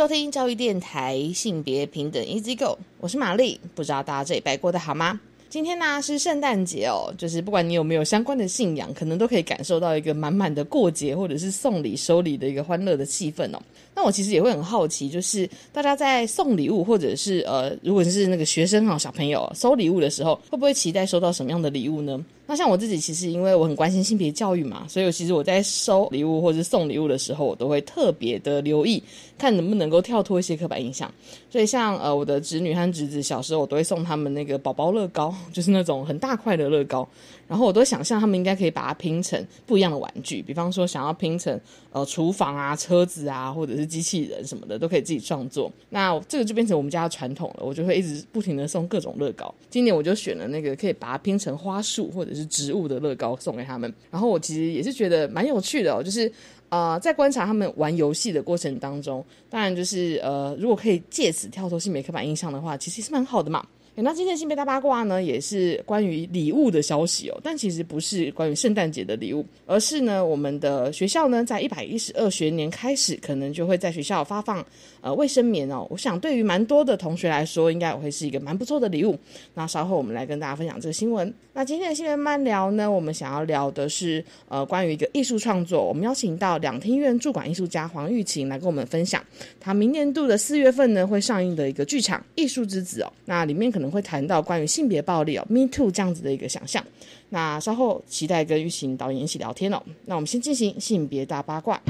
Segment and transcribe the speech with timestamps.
[0.00, 3.60] 收听教育电台性别平等 Easy Go，我是玛丽。
[3.74, 5.20] 不知道大家这礼拜过得好吗？
[5.50, 13.60] 今天呢是圣诞节哦，就是不管你有没有相关的信仰，可能都可以感受到一个满满的过节或者是送礼收礼的一个欢乐的气氛哦。
[13.94, 22.18] 那我其实也会很好奇，就是大家在送礼物，或者是呃，如果是那个学生哈小朋友收礼物的时候，会不会期待收到什么样的礼物呢？
[22.50, 29.00] 那像我自己，其实因为我很关心性别教育嘛，所以其实我在收礼物或者送礼物的时候，我都会特别的留意，
[29.38, 31.08] 看能不能够跳脱一些刻板印象。
[31.48, 37.08] 所以像呃我的侄女和侄子小时候，我都会送他们那个宝宝乐高， 就是那种很大块的乐高。
[37.50, 45.68] 然后我都想象他们应该可以把它拼成不一样的玩具，比方说想要拼成呃厨房啊、车子啊，或者是机器人什么的，都可以自己创作。
[45.88, 49.52] 那这个就变成我们家的传统了，我就会一直不停的送各种乐高。
[49.68, 53.92] 今年我就选了那个可以把它拼成花束或者是植物的乐高送给他们。
[54.12, 56.30] 然后我其实也是觉得蛮有趣的哦，就是
[56.68, 63.66] 呃在观察他们玩游戏的过程当中，当然就是呃如果可以借此跳脱性别刻板印象的话，其实是蛮好的嘛。
[64.02, 74.64] 那今天性别大八卦呢，也是关于礼物的消息哦，但其实不是关于圣诞节的礼物，而是呢，我们的学校呢，在一百一十二学年开始，可能就会在学校发放
[75.00, 75.86] 呃卫生棉哦。
[75.90, 79.18] 我想对于蛮多的同学来说，应该也会是一个蛮不错的礼物。
[79.54, 81.32] 那稍后我们来跟大家分享这个新闻。
[81.52, 89.22] 那今天的新闻慢聊呢，我们想要聊的是呃关于一个艺术创作，我们邀请到两厅院驻馆艺术家黄玉琴来跟我们分享，
[89.58, 93.89] 他明年度的四月份呢会上映的一个剧场《艺术之子》哦，那里面可能。
[93.90, 96.84] 会谈到关于性别暴力哦，Me Too 这样子的一个想象。
[97.30, 99.82] 那稍后期待跟玉琴导演一起聊天哦。
[100.06, 101.80] 那我们先进行性别大八卦。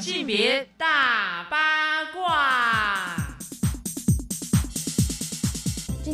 [0.00, 1.27] 性别大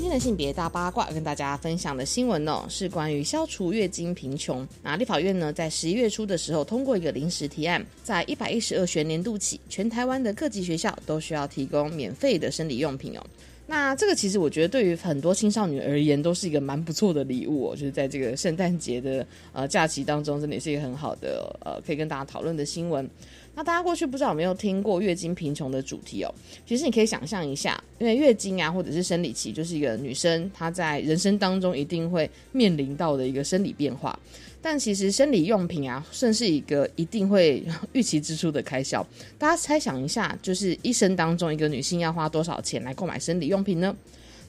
[0.05, 4.67] 天的性别大八卦跟大家分享的新闻哦，是关于消除月经贫穷。
[4.83, 13.25] 那立法院呢，在十一月初的时候通过一个临时提案，在一百一十二学年度起，全台湾的各级学校都需要提供免费的生理用品哦。
[13.67, 23.09] 那这个其实我觉得对于很多青少年而言都是一个蛮不错的礼物哦，就是在这个圣诞节的呃假期当中，真的也是一个很好的呃可以跟大家讨论的新闻。
[23.55, 26.35] 那大家过去不知道有没有听过月经贫穷的主题哦？
[26.67, 34.19] 其实你可以想象一下，因为月经啊，或者是生理期，就是一个女生她在人生当中一定会面临到的一个生理变化。
[34.61, 37.63] 但其实生理用品啊，算是一个一定会
[37.93, 39.07] 预期支出的开销。
[39.39, 43.95] 大家猜想一下，就是一生当中一个女性要花多少钱来购买生理用品呢？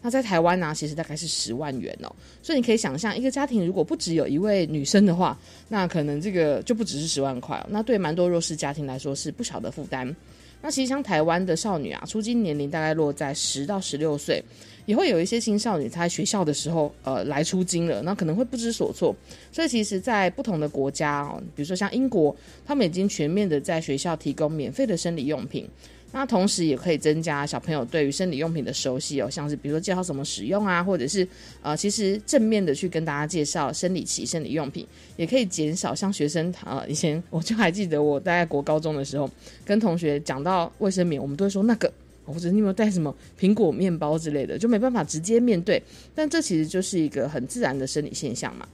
[0.05, 5.35] 那在台湾呢，其实大概是十万元哦，所以你可以想象，一个家庭如果不只有一位女生的话，
[5.67, 7.65] 那可能这个就不只是十万块哦。
[7.71, 10.15] 那对蛮多弱势家庭来说是不小的负担。
[10.61, 14.43] 那其实像台湾的少女啊，出金年龄大概落在十到十六岁，
[14.85, 19.15] 也会有一些青少女在学校的时候呃来出金了，那可能会不知所措。
[19.51, 25.67] 所以其实，在不同的国家哦，比如说像英国，他们已经全面的在学校提供免费的生理用品。
[26.17, 31.27] 那同时也可以增加小朋友对于生理用品的熟悉哦，像是比如说介绍怎么使用啊，或者是
[31.61, 34.87] 呃，其实正面的去跟大家介绍生理期生理用品，
[35.17, 39.29] 也可以减少像学生呃，以前 我就还记得我大概国高中的时候，
[39.65, 41.91] 跟同学讲到卫生棉，我们都会说那个，
[42.23, 45.83] 或者你有没有带什么苹果面包之类的，就没办法直接面对，
[46.15, 48.65] 但这其实就是一个很自然的生理现象嘛。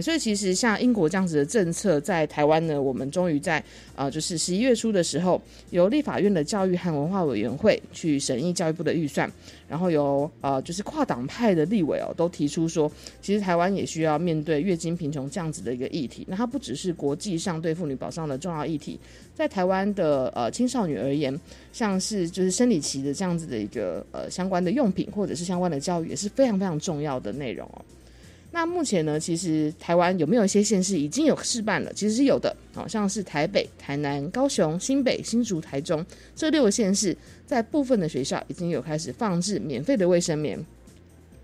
[0.00, 3.62] 所以其实像英国这样子的政策，在台湾呢，我们终于在
[3.96, 5.40] 呃，就是十一月初的时候，
[5.70, 9.28] 由立法院的教育和文化委员会去审议教育部的预算，
[9.68, 12.90] 然后由呃，就是跨党派的立委哦，都提出说，
[13.20, 16.24] 其实台湾也需要面对月经贫穷这样子的一个议题。
[16.28, 19.00] 那它不只是国际上对妇女保障的重要议题，
[19.34, 21.36] 在台湾的呃青少年而言，
[21.72, 27.82] 像是就是生理期的这样子的一个呃相关的用品，或者是相关的教育，也是非常非常重要的内容哦。
[28.58, 31.92] 那目前呢，其实台湾有没有一些县市已经有试办了？
[31.92, 37.16] 其实是有的，好像是台北、台南、高雄、新北、新竹、台中这六个县市，
[37.46, 40.58] 在部分的学校已经有开始放置免费的卫生棉。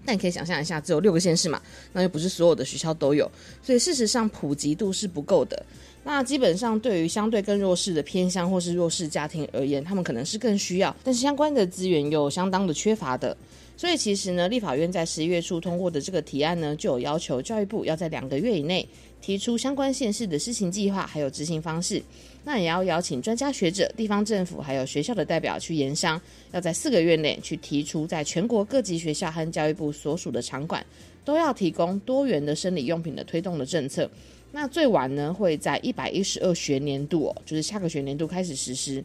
[0.05, 1.63] 但你可以想象一下，只有六个县市嘛，
[1.93, 3.31] 那又不是所有的学校都有，
[3.63, 5.65] 所以事实上普及度是不够的。
[6.03, 13.37] 那基本上对于相对更弱势的偏乡或是弱势家庭而言，他们可能是更需要，但是相关的资源又相当的缺乏的。
[13.77, 18.87] 所以其实呢，立法院在十一月初通过的这个提案呢，就有要求教育部要在两个月以内
[19.21, 22.01] 提出相关县市的施行计划还有执行方式。
[22.45, 26.21] 那也要邀请专家学者、地方政府还有学校的代表去研商，
[26.53, 30.85] 要在四个月内去提出，在全国各级学校和教育部所属的场馆
[31.25, 34.09] 都要提供多元的生理用品的推动的政策。
[34.53, 39.03] 那最晚呢会在一百一十二学年度哦，就是下个学年度开始实施。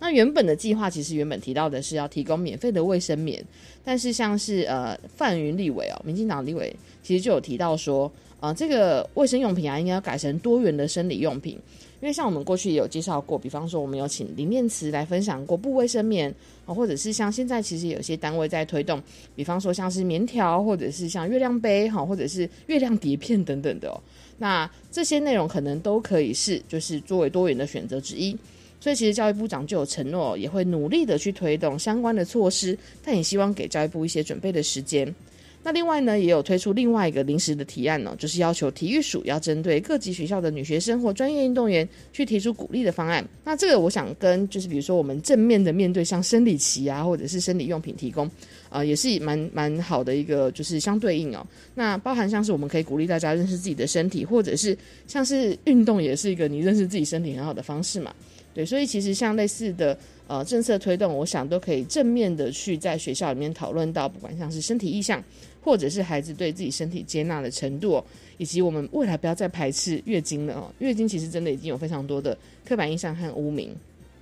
[0.00, 3.44] 那原本的计划其实原本提到的是要提供免费的卫生棉，
[3.84, 8.10] 但是像是呃范云立委哦，民进党立委其实就有提到说，
[8.40, 11.58] 呃这个卫生用品啊应该要改成多元的生理用品。
[12.00, 16.32] 因为像我们过去也有介绍过，比方说我们有请林念慈来分享过布卫生棉
[16.64, 19.02] 啊，或者是像现在其实有些单位在推动，
[19.34, 24.00] 比方说像是棉条，或者是像月亮杯哈，或者是月亮碟片等等的哦。
[24.38, 28.36] 那这些内容可能都可以是就是作为多元的选择之一。
[28.80, 35.12] 所以其实教育部长就有承诺，也会努力的去推动相关的措施，但也希望给教育部一些准备的时间。
[35.60, 43.22] 那另外呢，也有推出另外一个临时的提案呢，就是要求体育署要针对各级学校的女学生或专业运动员去提出鼓励的方案。
[43.44, 48.30] 那这个我想跟就是比如说我们正面的面对像生理期啊，或者是生理用品提供，
[48.70, 51.44] 呃，也是蛮蛮好的一个就是相对应哦。
[51.74, 54.78] 那包含像是我们可以鼓励大家认识自己的身体，或者是
[55.08, 58.14] 像是运动也是一个你认识自己身体很好的方式嘛。
[58.58, 59.96] 对，所以其实像类似的
[60.26, 65.22] 呃政策推动，我想都可以正面的去在学校里面讨论到，不管像是身体意向。
[65.60, 68.02] 或者是孩子对自己身体接纳的程度，
[68.38, 70.72] 以及我们未来不要再排斥月经了哦。
[70.78, 72.34] 月经其实真的已经有非常多的
[72.64, 73.70] 刻板印象和污名。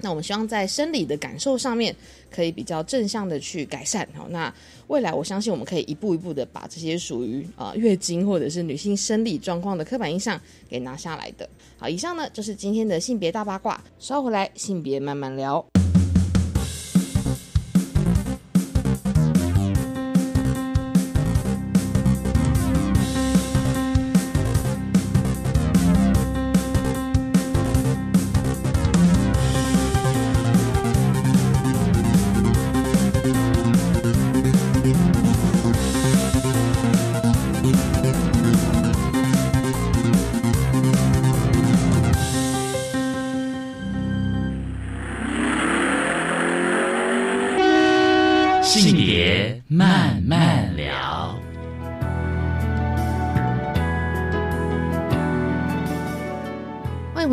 [0.00, 1.94] 那我们希望在生理的感受上面，
[2.30, 4.06] 可以比较正向的去改善。
[4.14, 4.52] 好，那
[4.88, 11.48] 未来我相信我们可以一步一步的把这些属于啊月经或者是女性生理状况的刻板印象给拿下来的。
[11.78, 15.64] 好，以上呢就是今天的性别大八卦，稍回来性别慢慢聊。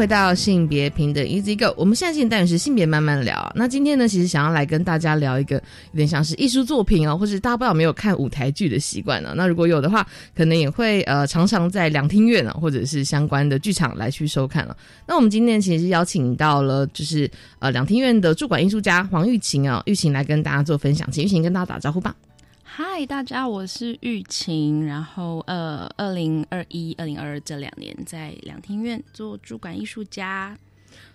[0.04, 3.50] 回到性别平等 Easy Go，我们现在进行单元是性别慢慢聊。
[3.56, 9.34] 那今天呢，其实想要来跟大家聊一个有点像是艺术作品哦，或者大家不知道有没有看舞台剧的习惯呢？
[9.38, 10.06] 那如果有的话，
[10.36, 14.76] 可能也会呃常常在两厅院啊，或者是相关的剧场来去收看了。
[15.08, 22.14] 那我们今天其实邀请到了就是呃两厅院的驻馆艺术家黄玉琴啊，玉琴来跟大家做分享，请玉琴跟大家打招呼吧。
[22.76, 24.84] 嗨，大家，我是玉琴。
[24.84, 30.58] 然后，呃，二零二一、二零二二这两年在两厅院做主管艺术家。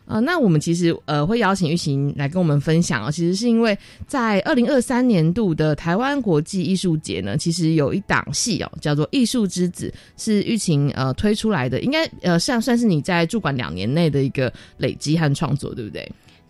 [0.07, 3.77] 呃，那我们其实呃会邀请玉琴来跟我们分享哦，其实是因为
[4.07, 9.93] 在二零二三年度的台湾国际艺术节呢，其实有一档戏哦，叫做《艺术之子》，
[10.25, 16.09] 是玉琴呃推出来的，应该呃算算是你在驻馆两年内的一个累积和创作，对不对？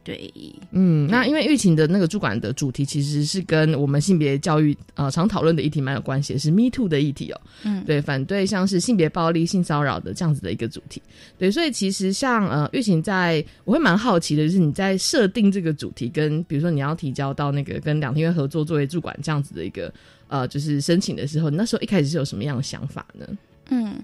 [0.09, 0.33] 对，
[0.71, 7.41] 嗯，那因为玉琴的那个主管的主题其实是跟我们性别教育呃常讨论的议题蛮有关系，是 Me Too 的议题哦。
[7.65, 11.03] 嗯，对，反对像是性别暴力、性骚扰的这样子的一个主题。
[11.37, 19.93] 对，所以其实像呃玉琴在，我会蛮好奇的就是你在设定这个主题，跟比如说你要提交到那个跟两厅院合作作为主管这样子的一个
[20.29, 23.27] 呃就是申请的时候，你那时候一开始是有什么样的想法呢？
[23.69, 23.95] 嗯。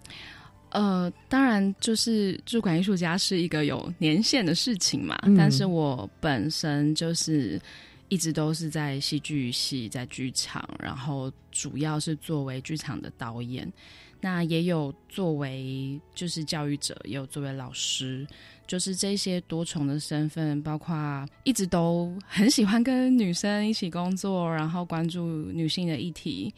[0.75, 5.17] 呃，当然，就是驻馆艺术家是一个有年限的事情嘛。
[5.37, 7.61] 但是我本身就是
[8.09, 13.73] 一直都是在戏剧系，在剧场，然后主要是作为剧场的导演。
[14.21, 18.27] 那也有作为就是教育者，也有作为老师，
[18.67, 26.53] 就是这些多重的身份，包括一直都很喜欢跟女生一起工作，然后关注女性的议题。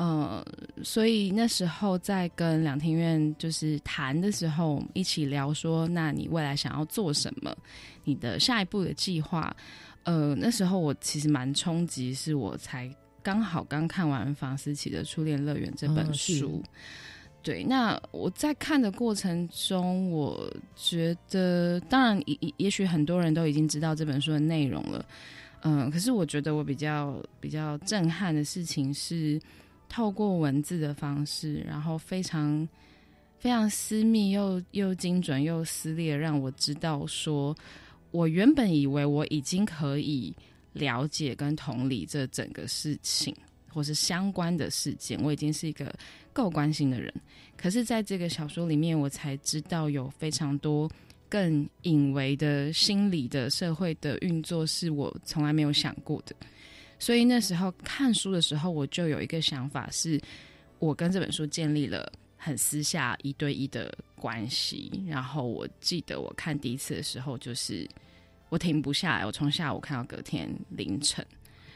[0.00, 0.42] 呃，
[0.82, 7.54] 所以那时候在跟两庭院就是谈的时候，一起聊说，那你未来想要做什么？
[8.02, 9.54] 你的下一步的计划？
[10.04, 12.90] 呃，那时候我其实蛮冲击，是我才
[13.22, 16.62] 刚好刚看完房思琪的《初恋乐园》这本书。
[17.42, 25.04] 对，那我在看的过程中，我觉得，当然，也也许很多人都已经知道这本书的内容了。
[25.60, 29.38] 嗯，可是我觉得我比较比较震撼的事情是。
[29.90, 32.66] 透过文字的方式，然后非常
[33.40, 37.54] 非常私密又又精准又撕裂，让我知道说，
[38.12, 40.32] 我原本以为我已经可以
[40.72, 43.34] 了解跟同理这整个事情，
[43.68, 45.92] 或是相关的事件，我已经是一个
[46.32, 47.12] 够关心的人。
[47.56, 50.88] 可是，在这个小说里面，我才知道有非常多
[51.28, 56.34] 更隐微的心理的社会的运作，是我从来没有想过的。
[57.00, 60.20] 所以那时候看书的时候，我就有一个想法，是
[60.78, 62.12] 我跟这本书建立了。
[62.42, 67.86] 很私下一对一的关系，然后我记得我看第一次的时候，就是
[68.48, 71.22] 我停不下来，我从下午看到隔天凌晨，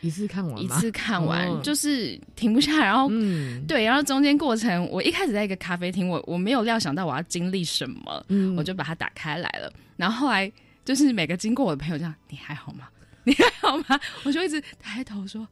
[0.01, 10.51] 一次看完，一次看完就是停不下来，然后嗯对，然后中间过程，我一开始在一个咖啡厅，我我没有料想到我要经历什么，嗯我就把它打开来了，然后后来
[10.83, 12.89] 就是每个经过我的朋友这样，你还好吗？
[13.25, 14.01] 你还好吗？
[14.25, 15.47] 我就一直抬头说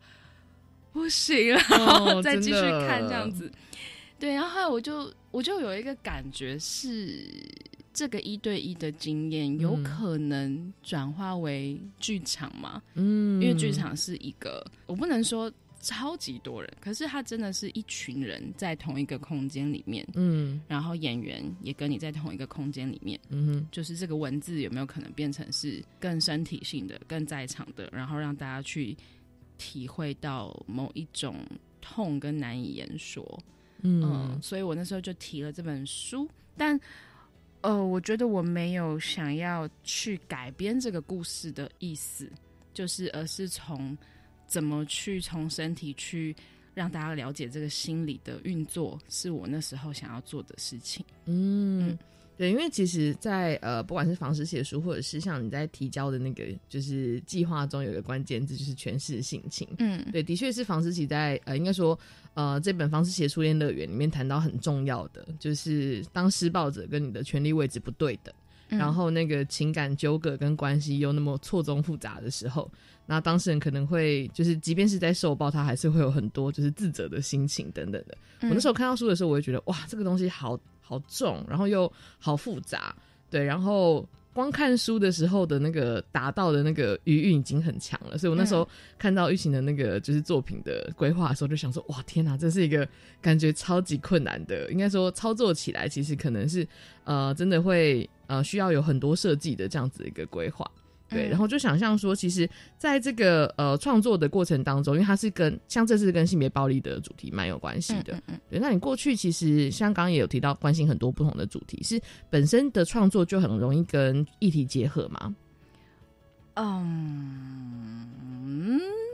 [0.92, 3.50] 不行了，然后再继续看这样子。
[4.18, 7.26] 对，然后后来我就我就有一个感觉是，
[7.92, 12.80] 这个一对一的经验有可能转化为剧场嘛？
[12.94, 15.50] 嗯，因为剧场是一个，我不能说
[15.82, 28.96] 超级多人，可是他真的是一群人在同一个空间里面，嗯，然后演员也跟你在同一个空间里面，嗯哼，就是这个文字有没有可能变成是更身体性的、更在场的，然后让大家去
[29.58, 31.36] 体会到某一种
[31.80, 33.38] 痛跟难以言说。
[33.82, 36.78] 嗯，所以我那时候就提了这本书，但
[37.62, 42.30] 呃，我觉得我没有想要去改编这个故事的意思，
[42.72, 43.98] 就是而是从
[44.52, 46.36] 怎么去从身体去
[46.74, 51.02] 让大家了解这个心理的运作，是我那时候想要做的事情。
[51.24, 51.96] 嗯。
[52.34, 59.68] 对，因为其实，在呃，不管是房时写书，或者是像你在提交的那个，就是计划中有一个关键字，就是诠释性情。
[59.78, 61.96] 嗯，对，的确是房思琪在呃，应该说
[62.34, 68.34] 呃，这本《房思琪初恋乐园》里面谈到很重要的，就是当施暴者跟你的权利位置不对等，
[68.68, 72.68] 然后那个情感纠葛跟关系又那么错综复杂的时候，
[73.06, 78.16] 那当事人可能会就是，即便是在受报，他还是会有很多就是自责的心情等等的。
[78.42, 80.58] 我那时候看到书的时候，我就觉得哇，这个东西好。
[80.84, 82.94] 好重，然后又好复杂，
[83.30, 88.68] 对，然后光看书的时候的那个达到的那个余韵已经很强了，所以我那时候
[88.98, 92.86] 看到玉琴的那个就是作品的规划的时候，就想说，哇，天哪，这是一个
[93.22, 96.66] 感觉超级困难的，应该说操作起来其实可能是
[97.04, 100.68] 呃，真的会呃需要有很多设计的这样子一个规划。
[101.12, 108.20] 对，然后就想象说，其实在这个呃创作的过程当中，因为它是跟像这次跟性别暴力的主题蛮有关系的。
[108.48, 112.00] 对，那你过去其实像刚刚也有提到，关心很多不同的主题，是
[112.30, 115.34] 本身的创作就很容易跟议题结合吗？
[116.54, 118.06] 嗯，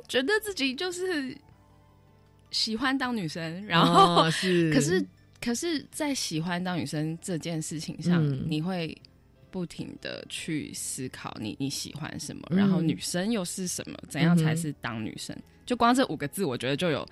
[0.09, 1.37] 觉得自己就是
[2.50, 5.07] 喜欢当女生，然后是， 可是
[5.40, 8.97] 可是在喜欢当女生这件事情上，你会。
[9.50, 13.97] 不停的去思考你你喜欢什么，然后女生又是什么？
[14.09, 15.37] 怎样才是当女生？
[15.67, 17.07] 就光这五个字，我觉得就有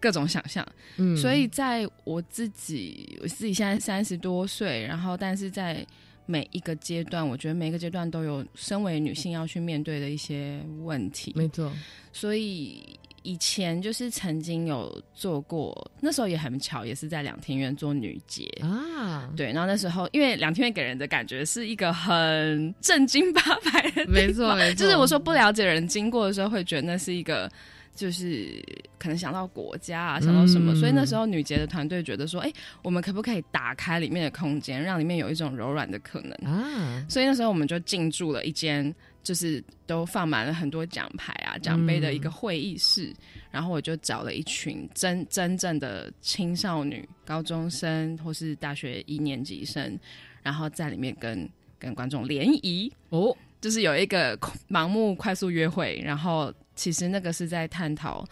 [0.00, 0.66] 各种想象。
[0.96, 5.86] 嗯，所以在我自己，我自己现在三十多岁，然后但是在
[6.26, 11.32] 每一个阶段，我觉得每一个阶段都有身为女性要去面对的一些问题。
[11.34, 11.72] 没错，
[12.12, 12.98] 所以。
[13.22, 19.28] 以前就是曾经有做过，那时候也很巧，也是在两天院做女杰啊。
[19.36, 24.84] 对，然后那时候因为两天院给人的感觉是一个很 正经八百的，没错，没 错。
[24.84, 27.50] 就是我说不了解人经过的时候，会觉得那是一个，
[27.94, 28.62] 就是
[28.98, 30.74] 可能想到国家啊，想到什么。
[30.76, 37.04] 所以那时候女杰的团队觉得说，哎，我们可不可以打开里面的空间，让里面有一种柔软的可能啊？
[37.08, 38.94] 所以那时候我们就进驻了一间。
[39.28, 43.14] 就是都放满了很多奖牌啊、奖杯的一个会议室，
[43.50, 49.98] 然后我就找了一群真真正的青少女、高中生或是大学一年级生，
[50.42, 51.46] 然后在里面跟
[51.78, 54.34] 跟观众联谊哦，就是有一个
[54.66, 58.26] 盲目快速约会，然后其实那个是在探讨，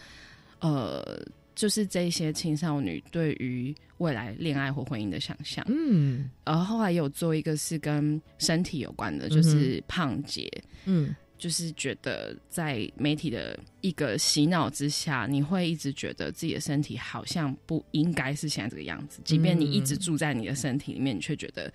[0.61, 1.23] 呃。
[1.57, 10.47] 就是这些青少女对于未来恋爱或婚姻的想象，嗯，然后后来有做一个是跟身体有关的，就是胖姐，
[10.85, 21.73] 嗯，就是觉得在媒体的一个洗脑之下，你会一直觉得自己的身体好像不应该是现在这个样子，即便你一直住在你的身体里面，你却觉得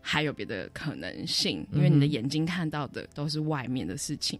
[0.00, 4.38] 还有别的可能性，因为你的眼睛看到的都是外面的事情，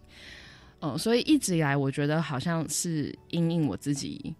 [0.79, 4.33] 嗯，所以一直以来，我觉得好像是因应我自己。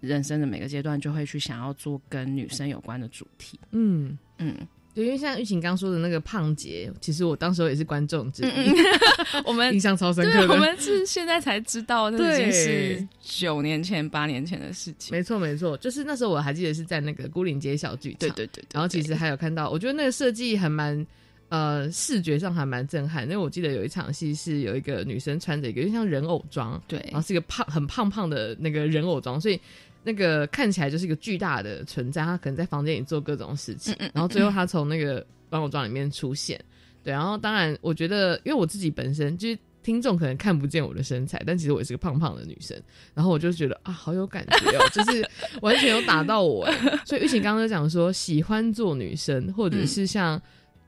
[0.00, 3.58] 人生的每个阶段，就会去想要做跟女生有关的主题。
[3.72, 4.56] 嗯嗯，
[4.94, 8.72] 对，因为像玉琴刚说的那个胖姐，其实我当时候也是观众之一，
[9.44, 10.54] 我们印象超深刻的。
[10.54, 15.14] 我们 是现在才知道，那已经是九年前、八年前的事情。
[15.14, 18.64] 没错，没错，就是那时候我还记得是在那个孤岭街小剧场，对对对。
[18.72, 21.06] 然后其实还有看到，我觉得那个设计还蛮
[21.50, 23.24] 呃，视觉上还蛮震撼。
[23.24, 29.60] 因为我记得有一场戏是有一个女生穿着一个就像人偶装，对，然后是一个胖很胖胖的那个人偶装，所以。
[30.02, 36.58] 那个看起来就是一个巨大的存在，他可能在房间里做各种事情，然后最后他从那个帮我装里面出现，
[37.02, 42.76] 对，然后当然我觉得，因为我自己本身就是听众可能看不见我的身材，但其实我也是个胖胖的女生，
[43.14, 45.28] 然后我就觉得啊，好有感觉哦，就是
[45.62, 46.70] 完全有打到我，
[47.04, 50.40] 所以玉琴刚刚讲说喜欢做女生，或者是像。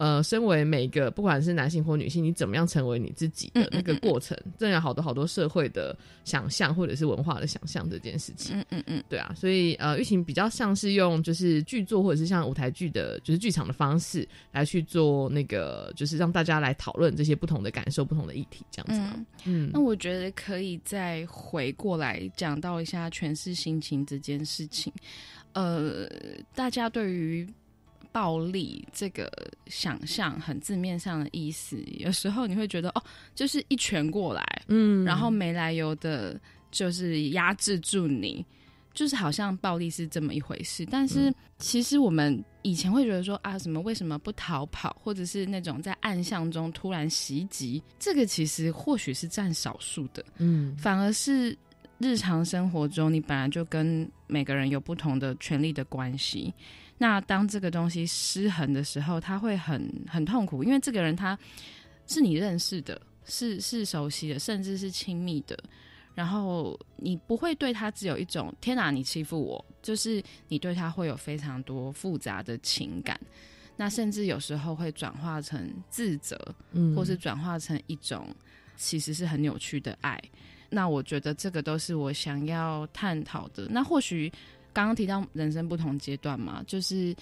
[0.03, 8.57] 呃，身为每个不管是男性或女性，你怎么样成为你自己的那个过程，真的有好多好多社会的想象或者是文化的想象这件事情。
[8.57, 19.25] 嗯嗯嗯，对啊，所以呃，玉琴比较像是用就是剧作或者是像舞台剧的，就是剧场的方式来去做那个，就是让大家来讨论这些不同的感受、不同的议题这样子。
[19.45, 24.93] 嗯，那我觉得可以再回过来讲到一下诠释心情这件事情。
[25.53, 26.09] 呃，
[26.57, 27.49] 大家对于。
[28.13, 29.33] 暴力这个
[29.67, 33.03] 想象很字面上的意思，有时候你会觉得哦，
[33.35, 36.39] 就是一拳过来，嗯，然后没来由的，
[36.71, 38.45] 就是压制住你，
[38.93, 40.85] 就是好像暴力是这么一回事。
[40.85, 51.57] 但是其实我们以前会觉得说啊，什么为什么不逃跑，或者是那种在暗巷中突然袭击，这个其实或许是占少数的，嗯，反而是
[51.99, 56.53] 日常生活中你本来就跟每个人有不同的权利的关系。
[57.03, 61.37] 那当这个东西失衡的时候，他会很很痛苦，因为这个人他
[62.07, 65.59] 是你认识的，是是熟悉的，甚至是亲密的，
[66.15, 73.21] 然后你不会对他只有一种“天哪，你欺负我”，就是你对他会有非常多复杂的情感，
[73.77, 76.39] 那甚至有时候会转化成自责，
[76.71, 78.33] 嗯，或是转化成一种
[78.77, 80.17] 其实是很扭曲的爱。
[80.71, 83.67] 那我觉得这个都是我想要探讨的。
[83.71, 84.33] 那或许。
[84.73, 87.15] 刚刚提到人生不同阶段嘛，就是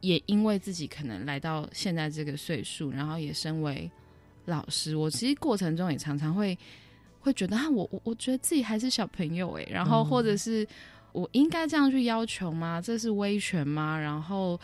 [0.00, 3.90] 也因为自己可能来到现在这个岁数，然后也身为
[4.44, 6.58] 老师，我其实过程中也常常会
[7.20, 10.66] 会觉得啊，我我我觉得自己还是小朋友哎，然后或者是
[11.12, 12.80] 我应该这样去要求吗？
[12.80, 13.98] 这是威权吗？
[13.98, 14.58] 然后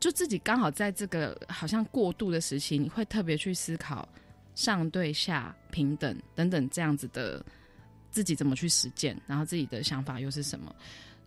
[0.00, 4.08] 就自己刚好在这个好像过渡的时期，你会特别去思考
[4.54, 7.44] 上对下平等等等这样子的
[8.10, 10.74] 自己怎么去实践，然后自己的想法又是什么？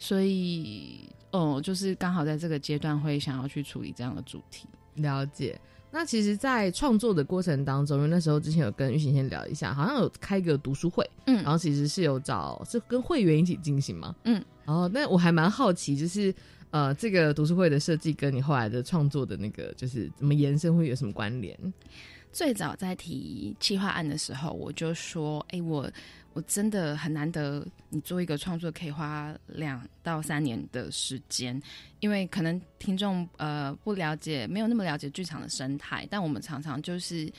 [0.01, 4.67] 所以，哦，就是刚好在这个阶段会想要去处理这样的主题。
[4.95, 5.61] 了解。
[5.91, 16.33] 那其实，在创作的过程当中，因为那时候之前有跟玉琴先聊一下，好像有开一个读书会，嗯，然后其实是有找是跟会员一起进行嘛，嗯，然后那我还蛮好奇，就是
[16.71, 21.55] 呃，这个读书会的设计跟你后来的创作的那个就是怎么延伸会有什么关联？
[22.31, 25.87] 最早在提企划案的时候，我就说，哎，我。
[26.33, 31.61] 我真的很难得，你做一个创作可以花两到三年的时间，
[31.99, 37.31] 因为可能听众呃不了解，没有那么了解剧场的生态，但我们常常就是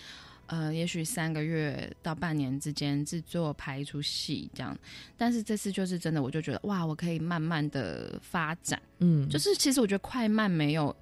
[0.47, 4.77] 呃，也许三个月到半年之间制作拍一出戏这样，
[5.17, 10.95] 但是这次就是真的，我就觉得哇，我可以慢慢的发展，嗯，就是其实我觉得快慢没有。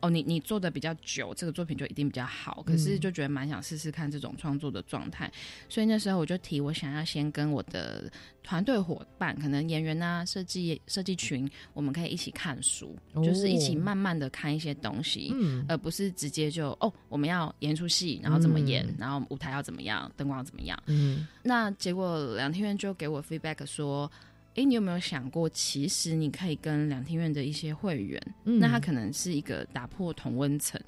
[0.00, 2.62] 哦，你你做的比较久，这个作品就一定比较好。
[2.64, 5.30] 可是就觉得蛮想试试看这种创作的状态，
[5.68, 8.10] 所以那时候我就提，我想要先跟我的
[8.42, 15.34] 团队伙伴，可能演员啊、设计设计群，我们可以一起看书，就是一起慢慢的看一些东西，
[15.68, 20.80] 而不是直接就哦，我们要演出戏，然后怎么演，然后舞台要怎么样，灯光怎么样。
[20.86, 24.10] 嗯，那结果两天院就给我 feedback 说。
[24.58, 30.80] 哎，你有没有想过，其实你可以跟两厅院的一些会员，那他可能是一个打破同温层，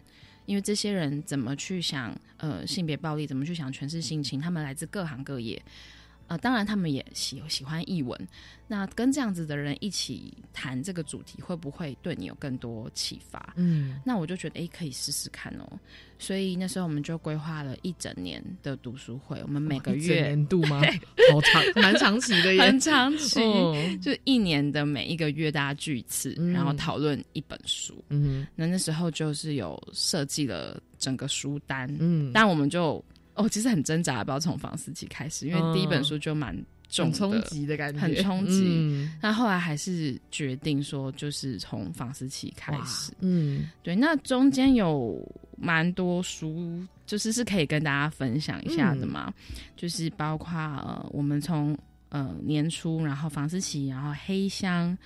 [0.45, 5.63] 因为这些人怎么去想呃性别暴力，怎么去想诠释性情，他们来自各行各业。
[6.31, 8.17] 呃，当然他们也喜喜欢译文，
[8.69, 13.53] 那跟这样子的人一起谈这个主题，会不会对你有更多启发？
[13.57, 15.67] 嗯，那我就觉得，哎，可以试试看哦。
[16.21, 20.81] 所以那时候我们就规划了一整年的读书会，我们每个月年度吗？
[21.33, 23.41] 好长，蛮长期的， 很长期，
[23.99, 28.05] 就一年的每一个月大家聚一次，然后讨论一本书。
[28.09, 31.93] 嗯，那那时候就是有设计了整个书单。
[31.99, 33.05] 嗯，但我们就。
[33.35, 36.57] 哦，其实很挣扎，不知道从房思琪开始，因为第一本书就蛮
[36.89, 39.09] 重冲击的感觉，很冲击。
[39.23, 43.13] 那后来还是决定说，就是从房思琪开始。
[43.21, 43.95] 嗯，对。
[43.95, 45.25] 那中间有
[45.57, 49.33] 蛮多书，就是是可以跟大家分享一下的嘛。
[49.77, 54.97] 就是包括呃，我们从呃年初，然后房思琪，然后黑箱，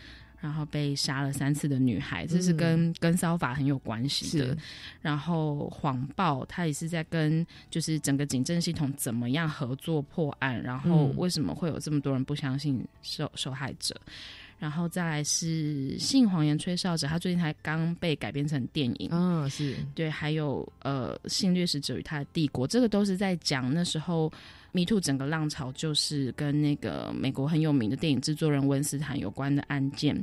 [0.45, 4.55] 然后被杀了三次的女孩，这是跟跟骚法很有关系的。
[5.01, 13.99] 然后谎报，他也是在跟就是整个警政系统怎么样合作破案，然后为什么会有这么多人不相信受受害者？
[14.65, 19.11] 然后再来是性谎言吹哨者，他最近才刚被改编成电影。
[19.11, 19.77] 啊，是。
[19.95, 24.33] 对，还有呃性掠食者与他的帝国，这个都是在讲那时候。
[24.77, 30.21] 迷途整个浪潮就是跟那个美国很有名的电影制作人温斯坦有关的案件，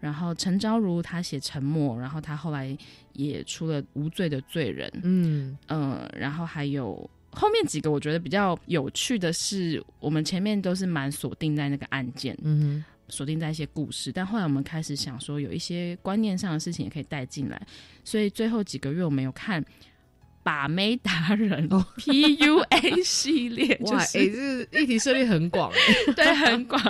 [0.00, 2.76] 然后陈昭如他写《沉默》，然后他后来
[3.14, 5.56] 也出了《无罪的罪人》，嗯。
[5.68, 17.66] 呃，然后还有后面几个我觉得比较有趣的是，我们前面都是蛮锁定在那个案件，嗯锁定在一些故事，但后来我们开始想说有一些观念上的事情也可以带进来，
[18.04, 19.64] 所以最后几个月我们有看。
[20.46, 24.06] 把妹达人哦， PUA 系列， 哇，哎，
[24.70, 25.72] 这议题涉猎很广，
[26.14, 26.80] 对，很广，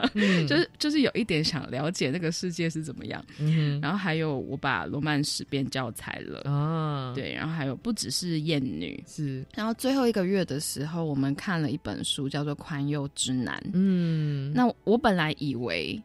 [0.46, 3.24] 就是就是有一点想了解那个世界是怎么样。
[3.38, 13.56] 嗯，然后还有我把罗曼史变教材了，啊，对，然后还有不只是艳女，是，然后最后一个月的时候，我们看了一本书，叫做《宽宥之男》。
[13.72, 15.98] 嗯，那我本来以为。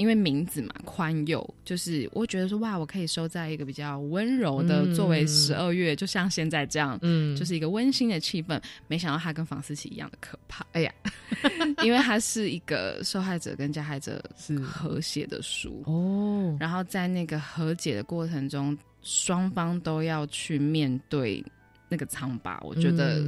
[0.00, 8.58] 因为名字嘛，宽宥，就是我觉得说哇，我可以收在一个比较温柔的，作为十二月，就像现在这样，嗯，就是一个温馨的气氛。
[8.88, 10.92] 没想到他跟房思琪一样的可怕，哎呀，
[11.84, 15.82] 因为他是一个受害者跟加害者是和解的书。
[15.84, 21.44] 哦，然后在那个和解的过程中，双方都要去面对
[21.90, 23.22] 那个苍疤，我觉得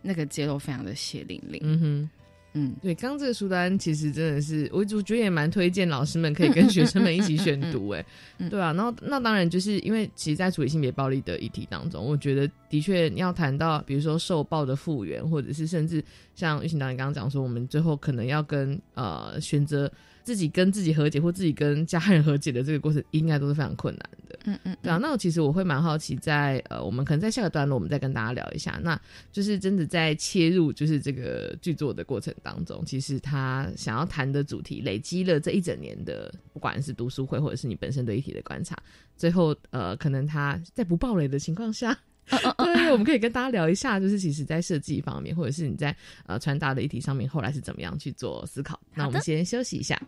[0.00, 2.10] 那个揭露非常的血淋淋，嗯哼。
[2.58, 8.02] 嗯，对，刚刚这个书单其实真的是，我我觉得也蛮推荐老师们可以跟学生们一起选读， 哎，
[8.48, 16.02] 对啊，然后那当然就是因为其实，在处理性别暴力的议题当中，我觉得的确要谈到，比如说受暴的复原，或者是甚至
[16.34, 19.92] 像玉琴导演刚刚讲说，我们最后可能要跟呃选择。
[20.26, 24.36] 自己跟自己和解，或自己跟家人和解的这个过程，应该都是非常困难的。
[24.46, 24.98] 嗯嗯，对啊。
[25.00, 28.76] 那其实我会蛮好奇，在呃，我们可能在下个段落，我们再跟大家聊一下。
[28.82, 38.76] 那就是真的在切入，就是这个剧作的过程当中，其实他想要谈的主题，累积了这一整年的，不管是读书会，或者是你本身对议题的观察，
[39.16, 41.96] 最后呃，可能他在不暴雷的情况下。
[42.58, 45.94] 对，我们可以跟大家聊一下，就是其实，在设计方面，或者是你在
[46.26, 48.80] 呃穿搭的议题上面，后来是怎么样去做思考？
[48.94, 50.00] 那我们先休息一下。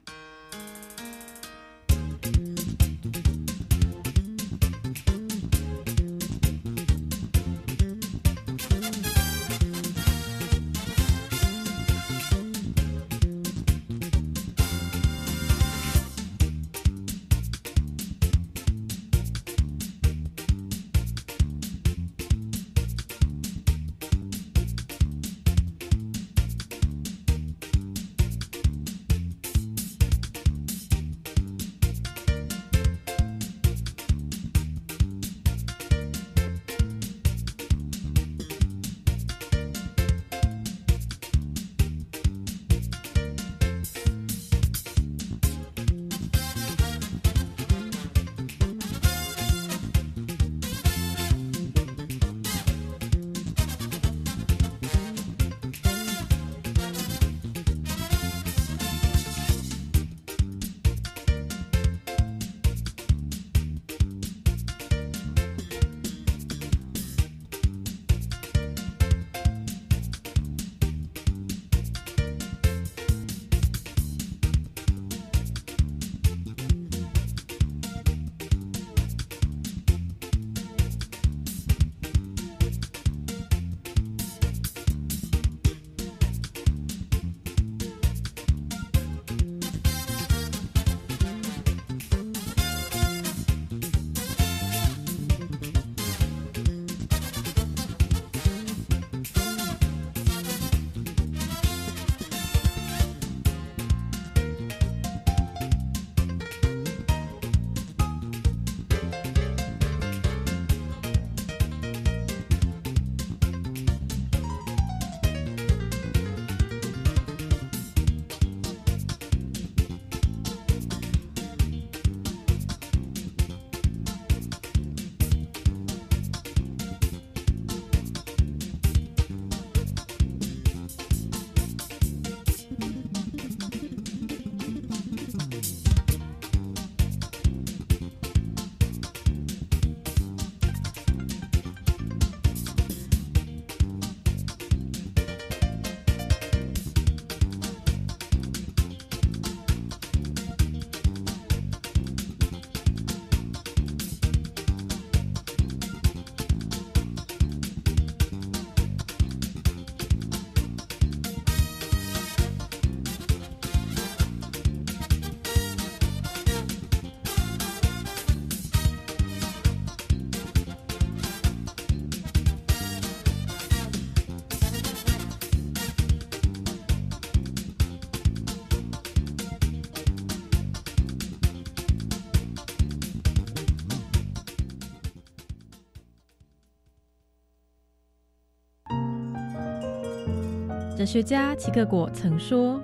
[191.09, 192.79] 学家齐克果曾说：“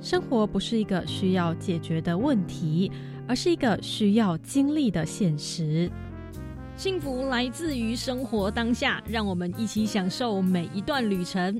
[0.00, 2.88] 生活不是一个需要解决的问题，
[3.26, 5.90] 而是一个需要经历的现实。
[6.76, 11.58] 幸福来自于生活当下，让我们一起享受每一段旅程。”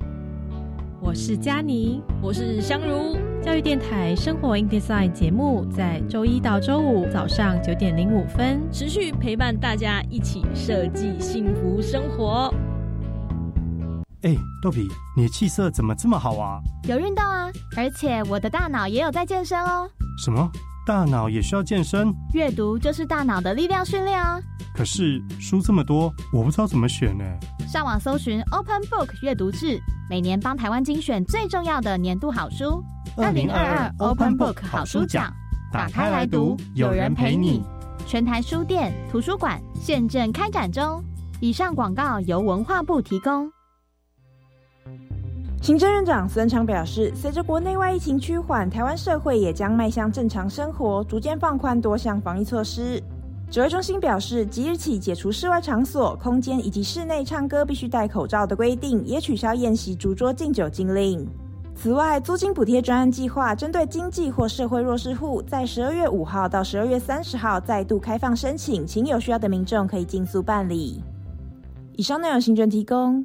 [1.03, 3.19] 我是佳妮，我是香如。
[3.43, 12.55] 教育电台《生活 in Design》节目在周一到周五早上九点零五分持续陪伴大家一起设计幸福生活。
[14.65, 16.59] 哎，豆皮，你的气色怎么这么好啊？
[16.89, 19.87] 有运动啊，而且我的大脑也有在健身哦。
[20.25, 20.51] 什么？
[20.87, 22.11] 大脑也需要健身？
[22.33, 24.41] 阅读就是大脑的力量训练哦。
[24.75, 27.25] 可是书这么多，我不知道怎么选呢。
[27.69, 32.83] 上网搜寻 Open Book 阅读志，每年帮台湾精选最重要的年度好书。
[33.19, 35.31] 二零二二 Open Book 好书奖，
[35.71, 37.63] 打开来读，有人陪你。
[38.07, 41.05] 全台书店、图书馆现正开展中。
[41.41, 43.51] 以上广告由文化部提供。
[45.65, 53.03] 行政院长孙昌表示，随着国内外疫情趋缓，台湾社会也将迈向正常生活，逐渐放宽多项防疫措施。
[53.51, 61.27] 指挥中心表示，即日起解除室外场所、空间以及室内唱歌必须戴口罩的规定，也取消宴席、烛桌敬酒禁令。
[61.75, 71.03] 此外，租金补贴专案计划针对经济或社会弱势户，在十二月五号到十二月三十号再度开放申请，请有需要的民众可以尽速办理。
[71.97, 73.25] 以上内容，行政提供。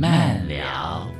[0.00, 1.12] 慢聊，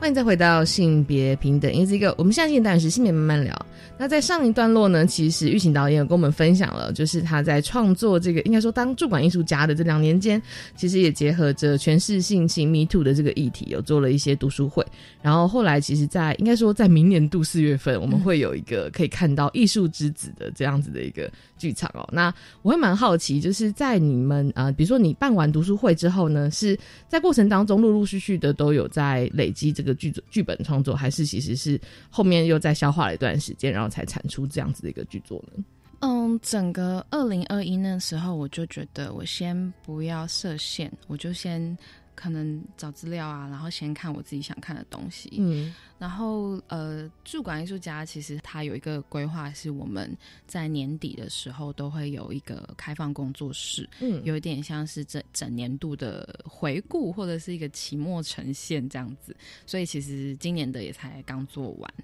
[0.00, 2.14] 欢迎再回到性别平等，Easy Go。
[2.16, 3.65] 我们下期当然是性别慢慢聊。
[3.98, 10.40] 那在上一段落呢，其实玉琴导演有跟我们分享了，就是他在创作这个应该说当驻馆艺术家的这两年间，
[10.76, 14.84] 其实也结合着诠释性情 Me Too 的这个议题，有做了一些读书会。
[15.22, 22.06] 然后后来，其实，在应该说在明年度四月份，我们会有一个可以看到艺术之子的这样子的一个剧场哦。
[22.12, 26.78] 那我会蛮好奇，就是在你们啊，比如说你办完读书会之后呢，是
[27.08, 31.80] 在过程当中陆陆续续的都有在累积这个剧剧本创作，还是其实是
[32.10, 33.85] 后面又在消化了一段时间，然后。
[33.88, 35.64] 才产出这样子的一个剧作呢？
[36.00, 41.76] 嗯，整个二零二一那时候，我就觉得我先不要设限，我就先。
[42.16, 45.30] 可能找资料啊，然后先看我自己想看的东西。
[45.38, 59.36] 嗯，然后呃，驻馆艺术家其实他有一个规划，是我们在年底的时候都会有一个开放工作室，嗯，有一点像是整整年度的回顾或者是一个期末呈现这样子。
[59.66, 61.94] 所以其实今年的也才刚做完。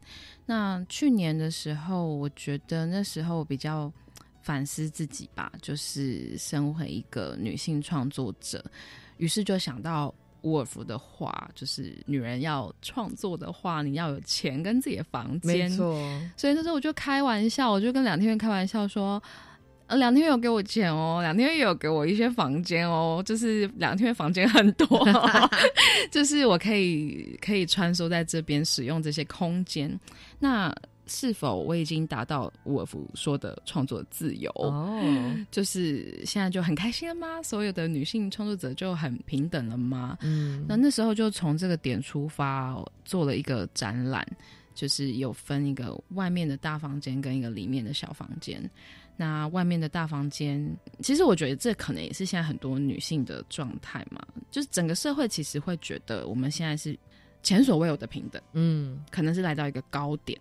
[0.44, 3.90] 那去年的时候，我觉得那时候比较
[4.42, 8.62] 反思自己吧，就是身为一个女性创作者。
[9.22, 15.70] 于是就想到沃尔夫的话，就是女人要创作的话，你要有钱跟自己的房间。
[15.70, 15.94] 没错，
[16.36, 19.22] 所以那时候我就开玩笑，我就跟两天月开玩笑说
[19.86, 25.06] ：“呃，两天月有给我钱哦，两天月也有给我一些房间哦，就是两天月房间很多，
[26.10, 29.96] 就是我可以可以穿梭在这边使用这些空间。”
[30.40, 30.74] 那
[31.12, 34.50] 是否我已经达到沃尔夫说的创作自由？
[34.54, 34.98] 哦，
[35.50, 37.42] 就是现在就很开心了吗？
[37.42, 40.16] 所有的女性创作者就很平等了吗？
[40.22, 44.26] 嗯，那那时候就从这个点出发，做了一个展览，
[44.74, 48.58] 就是有分一个外面的大房间跟一个里面的小房间。
[49.14, 50.66] 那外面的大房间，
[51.00, 56.98] 其实我觉得这可能也是现在很多女性的状态嘛，就是整个社会其实会觉得我们现在是
[57.42, 60.40] 前所未有的平等，嗯，可能是来到一个高点。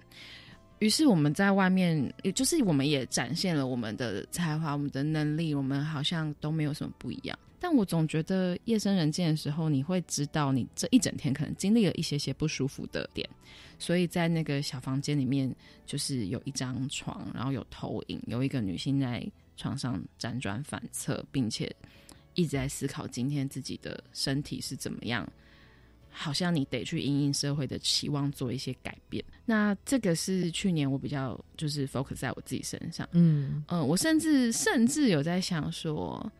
[0.81, 7.37] 于是我们在外面，也就是我们也展现了我们的才华、我们的能力，我们好像都没有什么不一样。
[7.59, 13.29] 但我总觉得夜深人静的时候，你会知道你这一整天可能经历了一些些不舒服的点。
[13.77, 19.23] 所以在那个小房间里面，就是有一张床，然后有投影，有一个女性在
[19.57, 21.71] 床上辗转反侧，并且
[22.33, 25.31] 一直在思考今天自己的身体是怎么样。
[26.11, 29.23] 好像你得去因应社会的期望做一些改变。
[29.45, 33.07] 那这个是去年我比较就是 focus 在我自己身上。
[33.13, 36.31] 嗯嗯，我甚至甚至有在想说，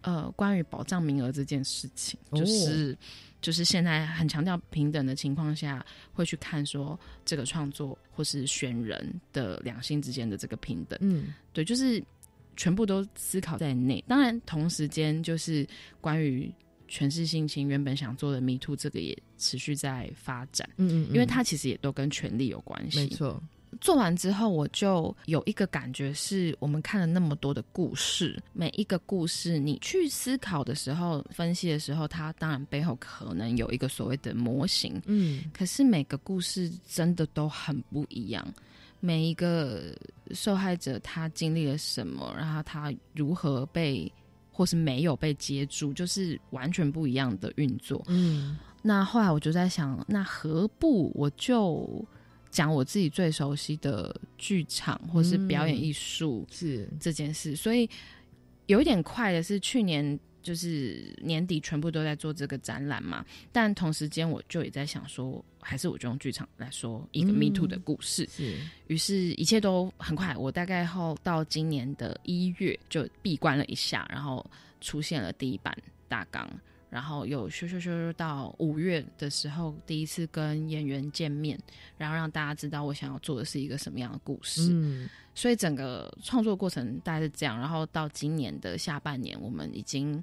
[0.00, 2.96] 呃，关于保障名额这件事情，就是
[3.40, 10.98] 就是现在很强调平等的情况下，会去看说这个创作或是选人的两性之间的这个平等。
[11.02, 12.02] 嗯，对，就是
[12.56, 14.02] 全部都思考在内。
[14.08, 15.66] 当然，同时间就是
[16.00, 16.52] 关于。
[16.88, 20.68] 诠释性情原本想做的 Me Too，这个也持续在发展。
[20.76, 23.00] 嗯嗯，因为它其实也都跟权力有关系。
[23.00, 23.42] 没错，
[23.80, 35.00] 做完之后，我就有一个感觉，是我们看了那么多的故事，每一个故事你去思考的时候、分析的时候，它当然背后可能有一个所谓的模型。
[35.04, 38.46] 嗯，可是每个故事真的都很不一样，
[39.00, 39.94] 每一个
[40.32, 44.10] 受害者他经历了什么，然后他如何被。
[44.58, 48.04] 或是没有被接住，就是完全不一样的运作。
[48.08, 52.04] 嗯，那后来我就在想，那何不我就
[52.50, 57.54] 讲我自己最熟悉的剧场或是表演艺术是这件事。
[57.54, 57.88] 所以
[58.66, 65.44] 有一点快的是，去年就是年底全部都在做这个展览嘛，但同时间我就也在想说。
[65.60, 70.34] 还是我就用剧场来说一个 Me Too 的故事，是，于是一切都很快。
[70.34, 74.48] 我大概后到今年的一月就闭关了一下，然后
[74.80, 75.76] 出现了第一版
[76.08, 76.48] 大纲，
[76.90, 81.58] 然后有咻咻咻到五月的时候，第一次跟演员见面，
[81.96, 84.68] 然后让大家知道我想要做的是一个什么样的故事。
[84.72, 87.58] 嗯，所以整个创作过程大概是这样。
[87.58, 90.22] 然后到今年的下半年，我们已经。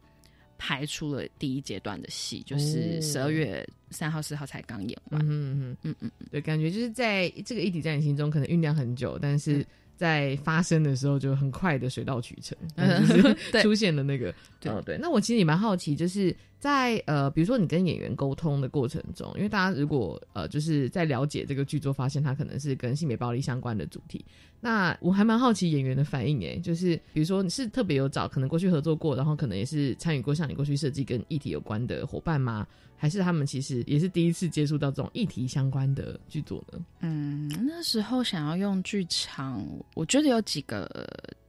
[0.57, 5.21] 排出了第一阶段的戏，就是十二月三号、四号才刚演完。
[5.21, 12.57] 嗯嗯嗯嗯，对，感觉就是在这个议题在你心中可能酝酿很久，但是在发生的时候就很快的水到渠成，
[13.05, 14.33] 就是出现了那个。
[14.61, 24.23] 对对，那我其实也蛮好奇，就是在呃，比如说你跟演员沟通的过程中，因为大家如果呃，就是在了解这个剧作，发现它可能是跟性别暴力相关的主题。
[24.59, 32.65] 那我还蛮好奇演员的反应诶，就是比如说你是特别有找可能过去合作过，然后可能也是参与过像你过去设计跟议题有关的伙伴吗？
[32.97, 36.79] 还是他们其实也是第一次接触到这种议题相关的剧作呢？
[37.01, 39.63] 嗯，那时候想要用剧场，
[39.93, 40.89] 我觉得有几个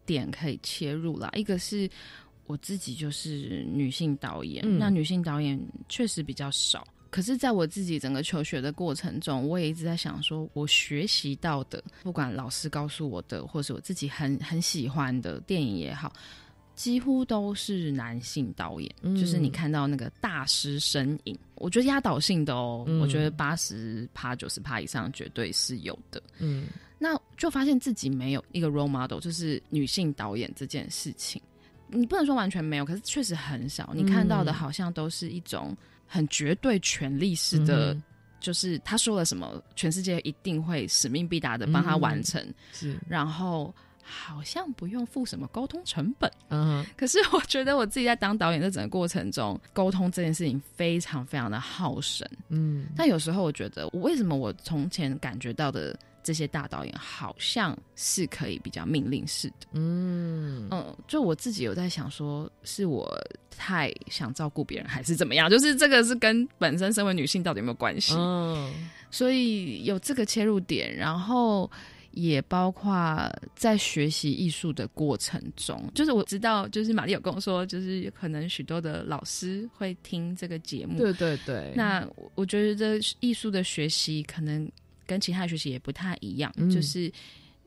[0.04, 1.30] 点可以切入啦。
[1.34, 1.88] 一个是
[2.46, 6.86] 我自己就是女性导演，那女性导演确实比较少。
[7.08, 16.12] 可是，在我自己整个求学的过程中，我也一直在想，说我学习到的，不管老师告诉我的，或是我自己很很喜欢的电影也好，
[16.74, 18.94] 几乎都是男性导演。
[19.16, 26.22] 就是你看到那个大师身影，我觉得压倒性的哦，我觉得八十趴、九十趴以上绝对是有的。
[26.38, 26.66] 嗯，
[26.98, 31.40] 那就发现自己没有一个 role model，就是女性导演这件事情，
[31.88, 33.92] 你不能说完全没有，可是确实很少。
[33.94, 35.76] 你看到的好像都是一种。
[36.08, 37.96] 很绝对权力式的，
[38.38, 42.40] 就是他说了什么，全世界一定会使命必达的帮他完成。
[42.72, 46.30] 是，然后好像不用付什么沟通成本。
[46.50, 52.24] 嗯， 可是我觉得我自己在当导演的整个过程中，沟通这件事情非常非常的耗神。
[52.50, 55.98] 嗯，但有时候我觉得，我为什么我从前感觉到的。
[56.26, 63.08] 这些大导演好像是可以比较命令式的，嗯嗯，就我自己有在想，说是我
[63.56, 65.48] 太想照顾别人，还是怎么样？
[65.48, 68.14] 就是这个是跟本身身为女性到底有没有关系？
[68.18, 71.70] 嗯，所以有这个切入点，然后
[72.10, 81.72] 也包括在学习艺术的过程中，就是我知道，就是玛丽有跟我说，就是可能许多的老师会听这个节目，对对对。
[81.76, 84.68] 那我觉得这艺术的学习可能。
[85.06, 87.10] 跟其他的学习也不太一样，就是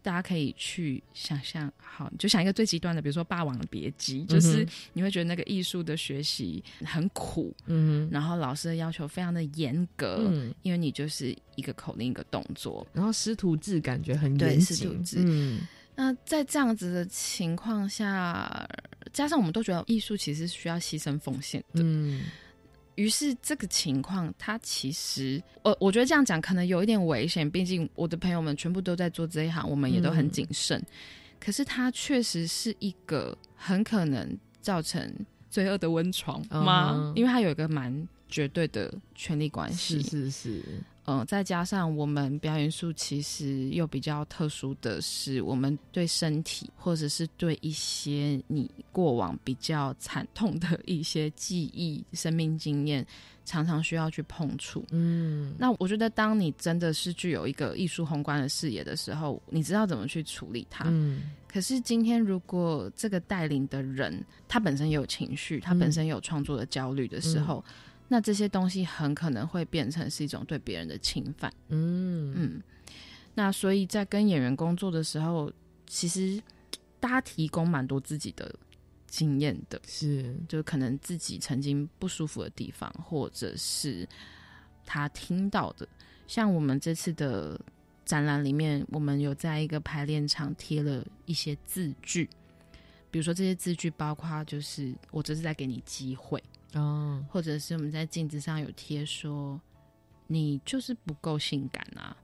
[0.02, 15.62] 大家可以去想象，好，就想一个最极端的，比如说《霸王别姬》，就是你会觉得那个艺术的学习很苦，嗯，然后老师的要求非常的严格，嗯，因为你就是一个口令一个动作，然后师徒制感觉很严谨，嗯，
[15.96, 18.68] 那在这样子的情况下，
[19.12, 22.24] 加上我们都觉得艺术其实需要牺牲奉献的，嗯。
[23.00, 27.50] 于是这个情况，它其实，我我觉得这样讲可能有一点危险。
[27.50, 30.84] 毕竟我的朋友们全部都在做这一行，我们也都很谨慎。
[31.40, 35.10] 可是它确实是一个很可能造成
[35.50, 37.14] 罪恶的温床吗？
[37.16, 40.02] 因为它有一个蛮绝对的权力关系。
[40.02, 40.64] 是是是。
[41.06, 53.04] 嗯，再加上我们表演术其实又比较特殊的是，我们对身体或者是对一些你过往比较惨痛的一些记忆、生命经验，
[53.44, 54.86] 常常需要去碰触。
[54.92, 60.86] 嗯，那我觉得，当你真的是具有一个艺术宏观的视野的时候，你知道怎么去处理它。
[60.90, 67.66] 嗯，可是今天如果这个带领的人他本身有情绪，他本身有创作的焦虑的时候。
[68.12, 71.54] 那这些东西很可能会变成是一种对别人的侵犯。
[71.68, 72.64] 嗯嗯，
[73.36, 75.52] 那所以在跟演员工作的时候，
[75.86, 76.42] 其实
[77.00, 78.54] 大家提供蛮多自己的
[79.06, 84.10] 经验的，是就可能自己曾经不舒服的地方，或者是
[84.86, 85.88] 他听到的。
[86.28, 87.60] 像我们这次的
[88.06, 92.28] 展览里面，我们有在一个排练场贴了一些字句，
[93.12, 96.44] 比如说这些字句包括就是我这是在给你机会。
[96.74, 99.60] 哦，或者是我们在镜子上有贴说，
[100.28, 102.16] 你就是不够性感啊，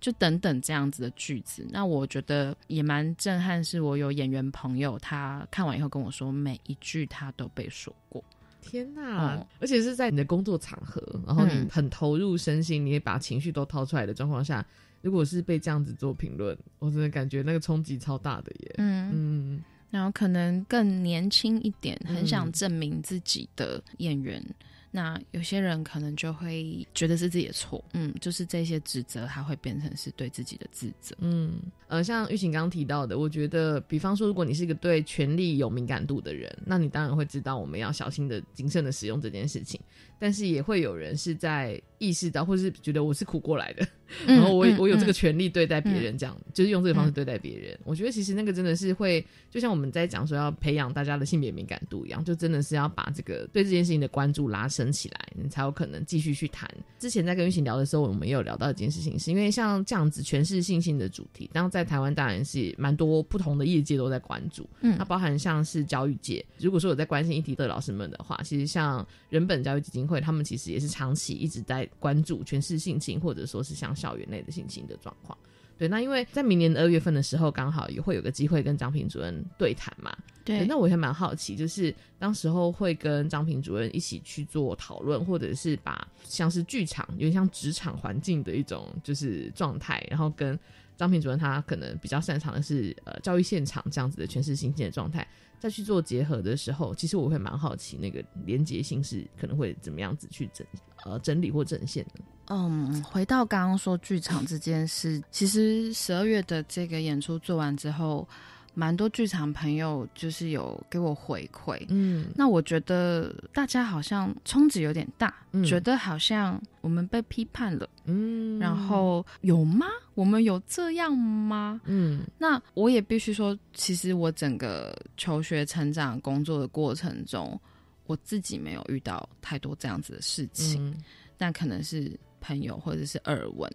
[0.00, 1.66] 就等等这样子的句子。
[1.70, 8.22] 那我觉得也蛮震撼，是我有演员朋友，他看完以后跟我说，每一句他都被说过。
[8.60, 9.44] 天哪！
[9.60, 14.64] 而且是在你的工作场合，然后你很投入身心，你也把情绪都掏出来的状况下，
[15.00, 18.74] 如果是被这样子做评论，我真的感觉那个冲击超大的耶。
[18.78, 19.64] 嗯嗯。
[19.90, 24.42] 然后可能更年轻一点，很想证明自己的演员，
[24.90, 31.54] 那有些人可能就会觉得是自己的错，嗯，就是这些指责，他会变成是对自己的自责，嗯，
[31.88, 39.80] 呃，像玉琴刚刚提到的，我觉得，比方说，如果你是一个对权力有敏感度的人，那你当然会知道我们要小心的、谨慎的使用这件事情，
[40.18, 43.86] 但是也会有人是在意识到，或是觉得我是苦过来的。
[44.26, 47.78] 然后我我有这个权利对待别人，这样就是用这个方式对待别人。
[47.84, 56.68] 我觉得其实那个真的是会，就像我们在讲说要培养大家的性别敏感度一样，就真的是要把这个对这件事情的关注拉升起来，你才有可能继续去谈。
[56.98, 64.66] 之前在跟玉琴聊的时候，我们也有聊到一件事情，是因为像这样子诠释性性的主题，然后在台湾当然是蛮多不同的业界都在关注。
[64.80, 73.94] 嗯，那包含像是教育界，如果说有在关心议题的老师们的话，其实像人本教育基金会，他们其实也是长期一直在关注诠释性情，或者说是像。
[73.98, 75.36] 校园内的性情的状况，
[75.76, 90.58] 对，那因为在明年的二月份的时候，刚好也会有个机会跟张平主任对谈嘛，对，那我也蛮好奇，就是当时候会跟张平主任一起去做讨论，或者是把像是剧场，有点像职场环境的一种就是状态，然后跟
[90.98, 95.26] 张平主任他可能比较擅长的是呃教育现场这样子的诠释新鲜的状态。
[95.60, 100.64] 再去做结合的时候，其实我会蛮好奇那个连接性是可能会怎么样子去整
[101.04, 102.20] 呃整理或整线的。
[102.46, 108.28] 嗯，回到刚刚说剧场这件事，其实十二月的这个演出做完之后，
[108.74, 111.84] 蛮多剧场朋友就是有给我回馈。
[111.88, 115.34] 嗯，那我觉得大家好像冲击有点大，
[115.66, 117.88] 觉得好像我们被批判了。
[118.04, 119.86] 嗯，然后有吗？
[120.14, 121.80] 我们有这样吗？
[121.84, 127.60] 嗯，那我也必须说，其实我整个求学、成长、工作的过程中，
[128.06, 130.94] 我自己没有遇到太多这样子的事情，
[131.36, 133.70] 但可能是朋友或者是耳闻，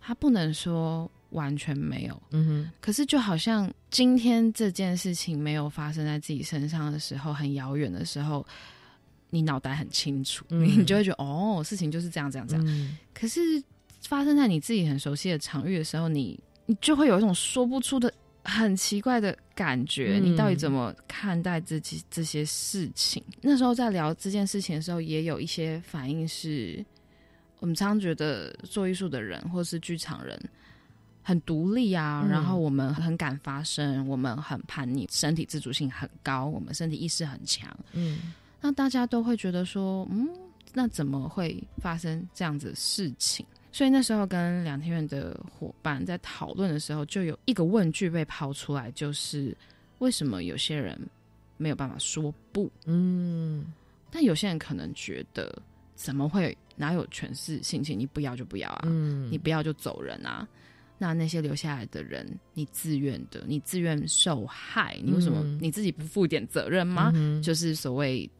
[0.00, 2.22] 他不能说完全没有。
[2.32, 8.44] 嗯哼，可是就好像今天这件事情没有发生在自己身上的时候，很遥远的时候，
[9.30, 12.98] 你脑袋很清楚，你就会觉得哦，事情就是这样，这样，这样。
[13.12, 13.62] 可是。
[14.06, 18.12] 发生在你自己很熟悉的场域的时候，你你就会有一种说不出的
[18.42, 20.20] 很奇怪的感觉。
[20.22, 23.24] 你到底怎么看待自己这些事情？
[23.40, 26.84] 那时候在聊这件事情的时候，也有一些反应是，
[27.60, 30.38] 我们常常觉得做艺术的人或是剧场人
[31.26, 37.74] 很独立啊，然后我们很敢发声，我们很叛逆，身体自主性很高，我们身体意识很强。
[37.94, 40.28] 嗯，那大家都会觉得说，嗯，
[40.74, 43.44] 那怎么会发生这样子的事情？
[43.72, 49.56] 所以那时候跟两天院的伙伴在讨论的时候，就有一个问句被抛出来，就是
[50.00, 50.96] 为什么有些人
[51.56, 52.70] 没有办法说不？
[52.84, 53.64] 嗯，
[54.10, 55.60] 但有些人可能觉得，
[55.96, 57.98] 怎么会哪有权势性情？
[57.98, 60.46] 你不要就不要啊，嗯，你不要就走人啊。
[60.98, 67.12] 那那些留下来的人，你自愿的，你自愿受害，你为什么你自己不负一点责任吗？
[67.42, 68.30] 就是所谓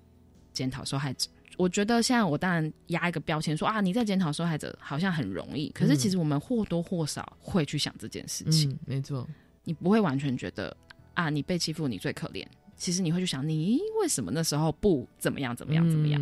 [0.52, 1.28] 检讨受害者。
[1.56, 8.76] 我觉得现在我当然压一个标签说啊，你在检讨受害者好像很容易，可是其实我们或多或少会去想这件事情。
[8.84, 9.28] 没错，
[9.62, 10.76] 你不会完全觉得
[11.14, 12.44] 啊，你被欺负你最可怜。
[12.76, 16.20] 其实你会去想，你为什么那时候不怎么样怎么样怎么样？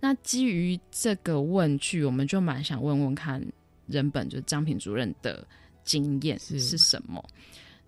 [0.00, 3.46] 那基于这个问句，我们就蛮想问问看，
[3.88, 5.46] 人本就是张平主任的
[5.84, 7.24] 经验是什么？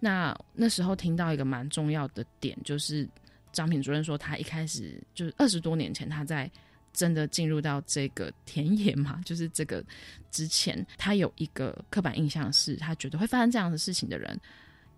[0.00, 3.08] 那那时候听到一个蛮重要的点，就是
[3.52, 6.50] 张品主任说，他一开始就是二十多年前他在。
[6.96, 9.20] 真的进入到这个田野嘛？
[9.26, 9.84] 就是这个
[10.30, 14.40] 之前，他有一个刻板印象，是他觉得会发生这样的事情的人，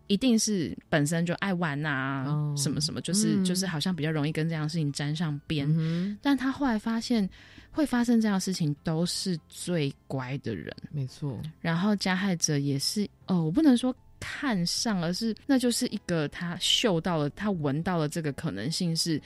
[0.06, 6.18] 一定是本身就爱玩啊，什么什么，就是就是好像比较容易跟这样的事情沾上边。
[6.22, 7.28] 但他后来发现，
[7.70, 11.40] 会发生这样的事情都是最乖的人，没错。
[11.60, 19.20] 然后加害者也是哦，我不能说看上，而是那就是一个他嗅到了，他闻到了这个可能性是。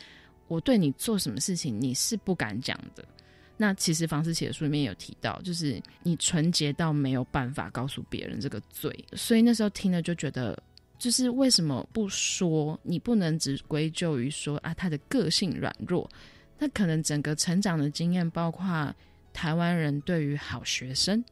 [0.49, 3.05] 我对你做什么事情，你是不敢讲的。
[3.57, 10.61] 那其实房思琪的书里面有提到，就是你纯洁到没有办法告诉别人这个罪，所以那时候听了就觉得，
[11.01, 12.78] 就是为什么不说？
[12.84, 16.09] 你不能只归咎于说啊，他的个性软弱，
[16.61, 18.94] 那可能整个成长的经验，包括
[19.32, 21.24] 台湾人对于好学生。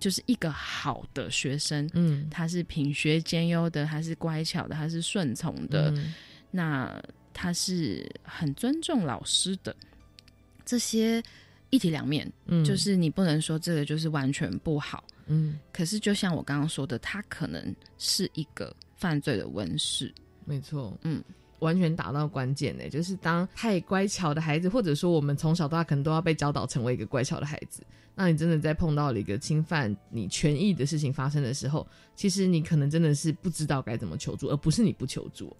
[0.00, 5.92] 就是一个好的学生，嗯，他是品学兼优的，他是乖巧的，他是顺从的，
[6.52, 7.02] 那
[7.34, 9.74] 他是很尊重老师的，
[10.64, 11.20] 这些
[11.70, 20.12] 一体两面，嗯，就是你不能说这个就是完全不好，嗯，可是就像我刚刚说的，他可能是一个犯罪的温室，
[20.44, 21.24] 没错，嗯。
[21.60, 27.82] 完全打到关键呢，就是当太乖巧的孩子，或者说我们从小到大可能都要被教导成为一个乖巧的孩子。
[28.14, 31.84] 那你真的在碰到了一个侵犯你权益的事情发生的时候，
[32.14, 35.52] 其实你可能真的是不知道该怎么求助，而不是你不求助。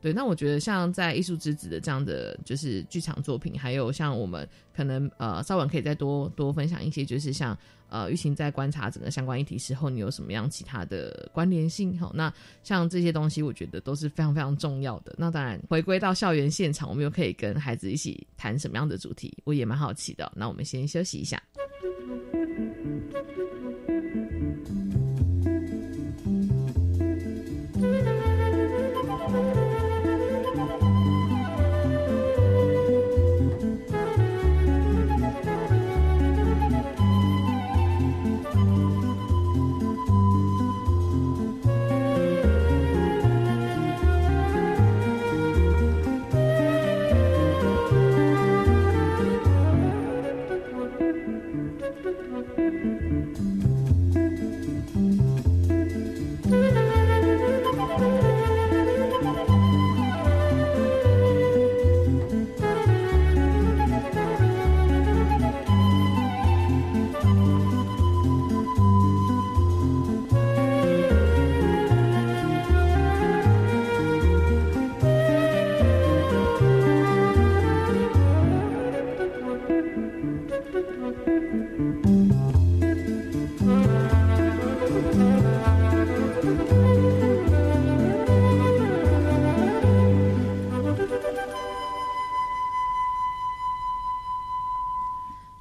[0.00, 7.56] 对，那我觉得像在艺术之子的这样的就是剧场作品，还有像我们可能呃稍晚可以再多多分享一些，就是像
[7.88, 11.98] 呃玉琴在观察整个相关议题时候，你有什么样其他的关联性？
[11.98, 12.32] 好，那
[12.62, 15.14] 像这些东西，我觉得都是非常非常重要的。
[15.18, 19.36] 那当然回归到校园现场，我们又可以跟孩子一起谈什么样的主题？
[19.44, 20.30] 我也蛮好奇的。
[20.34, 21.42] 那我们先休息一下。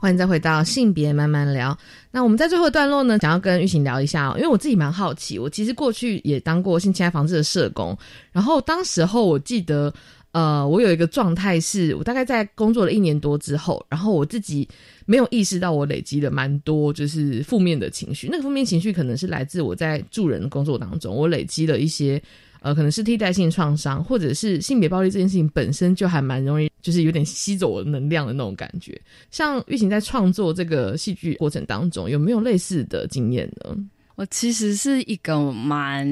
[0.05, 1.75] 欢迎再回到性别慢慢聊。
[2.11, 7.97] 那我们在最后段落呢，想要跟玉琴聊一下，因为我自己蛮好奇，我其实过去也当过性侵害防治的社工，
[8.31, 9.91] 然后当时候我记得，
[10.31, 14.69] 呃，我有一个状态是，我大概在工作了一年多之后，然后我自己
[15.07, 22.21] 没有意识到我累积了蛮多就是负面的情绪，那个负面情绪可能是来自我在助人工作当中，我累积了一些。
[22.65, 28.99] 呃，可能是替代性创伤，或者是性别暴力这件事情本身就还蛮容易，就是有点吸走我能量的那种感觉。
[29.29, 33.77] 像玉琴在创作这个戏剧过程当中，有没有类似的经验呢？
[34.15, 36.07] 我其实是一个蛮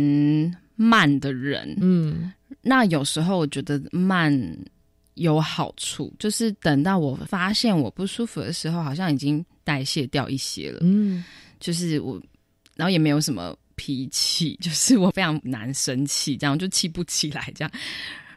[0.76, 2.32] 慢的人，嗯，
[2.62, 4.32] 那有时候我觉得慢
[5.16, 11.24] 有好处，就是等到我发现我不舒服的时候，好像已经代谢掉一些了，嗯，
[11.60, 12.22] 就是我，
[12.76, 13.58] 然后也没有什么。
[13.76, 17.71] 脾气 就是我非常难生气，这样就气不起来，这样，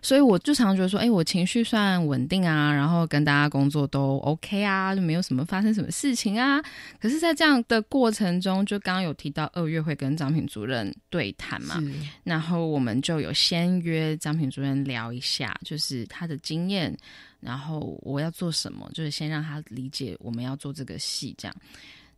[0.03, 6.63] 所以我就常觉得说，哎，我情绪算稳定啊，然后跟大家工作都 OK 啊，就没有什么发生什么事情啊。
[7.01, 11.83] 可是，在这样的过程中，就刚刚有提到二月会跟张平主任对谈嘛，
[12.23, 16.97] 然后我们就有先约张平主任聊一下，就是他的经验，
[17.41, 21.57] 然后我要做什么，就是先让他理解我们要做这个戏，这样。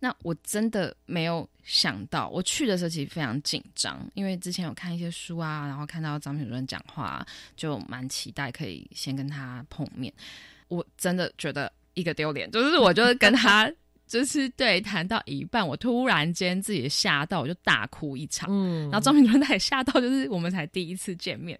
[0.01, 7.27] 那我真的没有想到，我去的时候其实非常紧张，因为之前有看一些书啊，然后看到张品主任讲话，
[7.57, 10.13] 就蛮期待可以先跟他碰面。
[10.69, 13.69] 我真的觉得一个丢脸，就是我就是跟他
[14.07, 18.49] 就是对谈到一半，我突然间自己吓到，我就大哭一场。
[18.53, 21.59] 嗯，然后张品主任他也吓到，就是我们才第一次见面。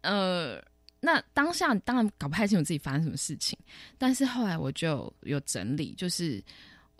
[0.00, 0.58] 呃，
[1.00, 3.58] 那当下当然搞不太清楚自己发生什么事情，
[3.98, 6.42] 但是后来我就有整理，就是。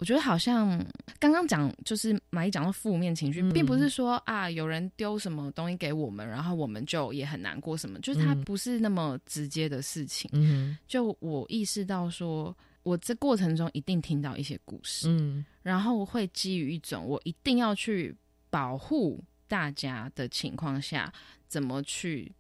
[0.02, 0.84] 我觉得好像
[1.20, 10.28] 刚刚讲就是马一讲到负面情绪，并不是说啊有人丢什么东西给我们，然后我们就也很难过什么，就是它不是那么直接的事情。
[10.32, 18.12] 嗯，就我意识到说，我这过程中一定听到一些故事，嗯，然后会基于一种我一定要去
[18.50, 21.12] 保护大家的情况下，
[21.46, 22.34] 怎么去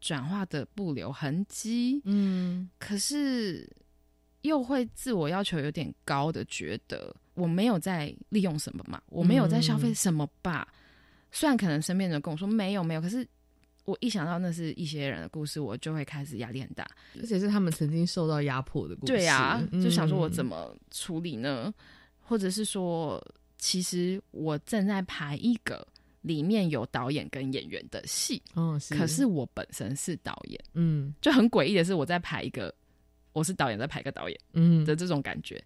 [0.00, 2.00] 转化的不留痕迹。
[2.04, 3.68] 嗯，可是。
[4.42, 10.68] 又会自我要求有点高的，觉得我没有在利用什么嘛，我没有在消费什么吧。
[11.30, 13.26] 虽然可能身边人跟我说没有没有，可是
[13.84, 16.86] 我一想到那是一些人的故事，我就会开始压力很大，
[17.18, 19.12] 而且是他们曾经受到压迫的故事。
[19.12, 21.72] 对呀，就想说我怎么么处理呢？
[22.20, 23.22] 或者是说，
[23.58, 25.86] 其实我正在排一个
[26.20, 32.72] 里面有导演跟演员的戏，哦，可是我本身是导演，嗯就很诡异的是，我在排一个
[33.32, 35.62] 我是导演，在排个导演嗯的这种感觉。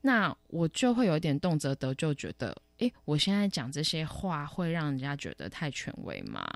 [0.00, 6.46] 那我就会有一点动辄得，就觉得，诶，我现在讲这些话会让人家觉得太权威吗？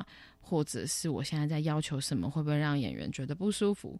[0.41, 3.99] 或者是我现在在要求什么，会不会让演员觉得不舒服？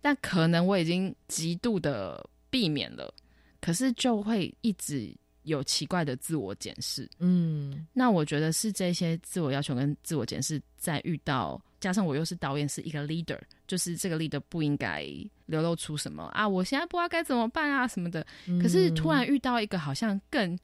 [0.00, 3.12] 但可能我已经极度的避免了，
[3.60, 7.08] 可是就会一直有奇怪的自我检视。
[7.18, 15.04] 嗯那我觉得是这些自我要求跟自我检视，在遇到加上我又是导演，是一个 leader，就是这个 leader 不应该
[15.46, 18.24] 流露出什么啊，我现在不知道该怎么办啊什么的。
[18.62, 20.58] 可是突然遇到一个好像更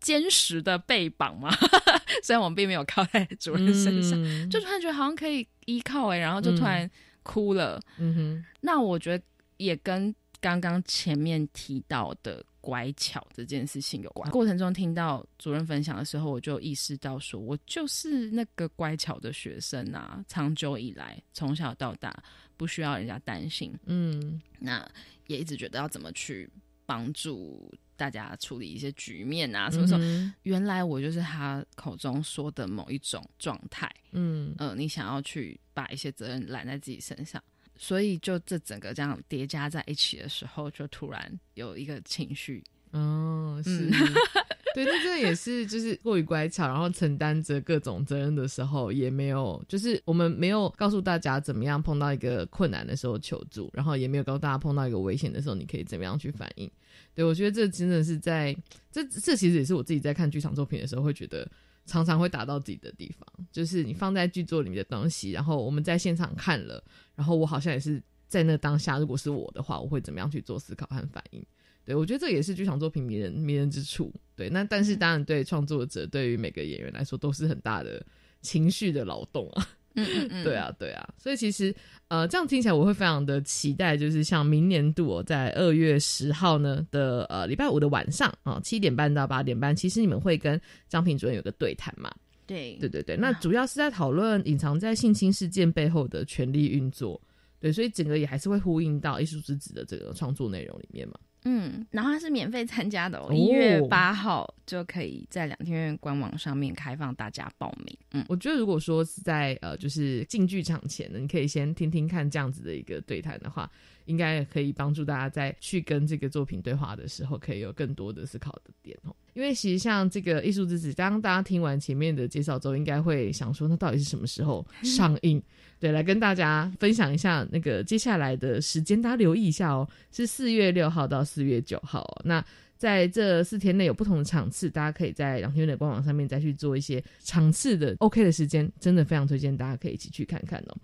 [0.00, 1.50] 坚实的背膀嘛，
[2.22, 6.88] 虽然我们并没有靠在主人身上，嗯就突然觉得好像可以依靠哎、然后就突然
[7.22, 7.80] 哭了。
[7.98, 9.24] 嗯哼那我觉得
[9.56, 14.28] 也跟刚刚前面提到的乖巧这件事情有关。
[14.32, 22.20] 过程中听到主任分享的时候，我就意识到说，我就是那个乖巧的学生啊，长久以来从小到大
[22.56, 24.84] 不需要人家担心，嗯那
[25.28, 26.50] 也一直觉得要怎么去
[26.84, 30.04] 帮助大家处理一些局面啊，什么什么。
[30.04, 37.40] 嗯原来我就是他口中说的某一种状态，嗯呃，你想要去把一些责任揽在自己身上，
[37.76, 42.62] 所以就这整个这样叠加在一起的时候，就突然有一个情绪，
[42.92, 43.92] 哦，是嗯，
[44.74, 56.70] 对，那这也是就是过于乖巧，然后承担着各种责任的时候，也没有，就是我们没有告诉大家怎么样碰到一个困难的时候求助，然后也没有告诉大家碰到一个危险的时候，你可以怎么样去反应。
[57.14, 58.56] 对我觉得这真的是在
[58.90, 61.46] 这这其实也是我自己在看剧场作品的时候会觉得。
[61.86, 66.82] 常常会打到自己的地方，就是你放在剧作里面的东西，然后我们在现场看了，
[67.14, 71.42] 然后我好像也是在那当下，如果是我的话，我会怎么样去做思考和反应？
[71.84, 74.12] 对，我觉得这也是剧场作品迷人迷人之处。
[74.34, 78.04] 对，那但是当然对创作者，对于每个演员来说，都是很大的
[78.42, 79.68] 情绪的劳动啊。
[79.96, 81.74] 嗯嗯嗯，对啊，对啊，所以其实
[82.08, 92.14] 呃，这样听起来我会非常的期待，就是像明年度哦，在二月十号呢的呃礼拜五的晚上啊七点半到八点半，其实你们会跟张平主任有个对谈嘛？
[92.46, 97.20] 对对对对，那主要是在讨论隐藏在性侵事件背后的权力运作。
[97.58, 101.14] 对，所以整个也还是会呼应到艺术之子的这个创作内容里面嘛。
[101.48, 107.96] 嗯，然后它是免费参加的哦，哦一月八号就可以在两天院官网上面开放大家报名。
[108.10, 113.70] 嗯，我觉得如果说是在呃，就是进剧场前呢，你可以先听听看这样子的一个对谈的话，
[114.06, 119.14] 应该可以帮助大家在去跟这个作品对话的时候，可以有更多的思考的点哦。
[119.34, 125.42] 因为其实像这个艺术之子，当大家听完前面的介绍之后，应该会想说，那到底是什么时候上映？
[125.78, 132.22] 对，来跟大家分享一下那个接下来的时间，大家留意一下哦，是四月六号到四月九号、哦。
[132.24, 132.42] 那
[132.78, 140.76] 在这四天内有不同的场次，大家可以在两天院的官网上面再去做一些场次的 OK 的时间，真的非常推荐大家可以一起去看看哦。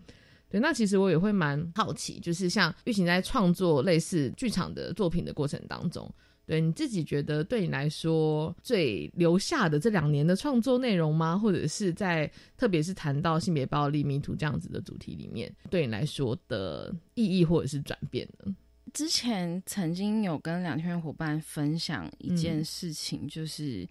[0.52, 11.38] 对，那其实我也会蛮好奇，就是像玉琴在创作类似剧场的作品的过程当中，对你自己觉得对你来说最留下的这两年的创作内容吗？
[11.38, 18.54] 或者是在特别是谈到性别暴力、迷途这样子的主题里面，对你来说的意义或者是转变呢？
[18.92, 23.88] 之前曾经有跟两天院伙伴分享一件嗯事情，就是。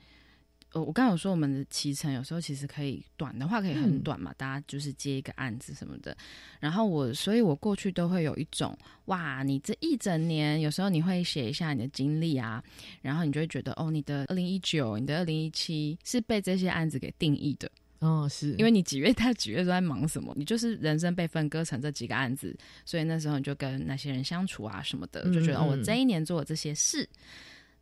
[0.73, 6.15] 呃，我刚刚有说我们的骑程有时候其实可以短的话可以很嗯短嘛，大家就是接一个案子什么的。
[6.61, 12.63] 然后我，所以我过去都会有一种哇，你这一整年有时候你会写一下你的经历啊，
[13.01, 17.69] 然后你就会觉得哦，你的二零一九、你的二零一七是被这些案子给定义的。
[17.99, 27.07] 哦，是因为你几月到几月都在忙什么，你就是人生被分割成这几个案子，所以那时候你就跟那些人相处啊什么的，就觉得、嗯哦，我这一年做了这些事。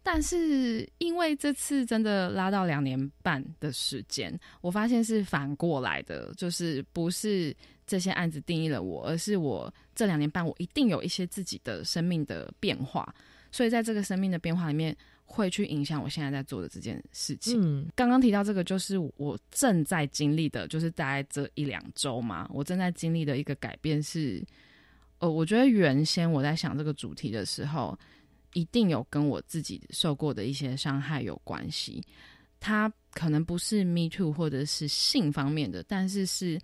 [0.02, 13.14] 但是因为这次真的拉到两年半的时间，我发现是反过来的，就是不是这些案子定义了我，而是我这两年半我一定有一些自己的生命的变化，
[13.52, 14.96] 所以在这个生命的变化里面，
[15.26, 17.62] 会去影响我现在在做的这件事情。
[17.62, 24.44] 嗯刚刚提到这个，就是我正在经历的，就是大概这一两周嘛，我正在经历的一个改变是，
[25.20, 27.98] 呃，我觉得原先我在想这个主题的时候，
[28.54, 32.04] 一定有跟我自己受过的一些伤害有关系。
[32.60, 36.60] 它可能不是 me too 或者是性方面的，但是是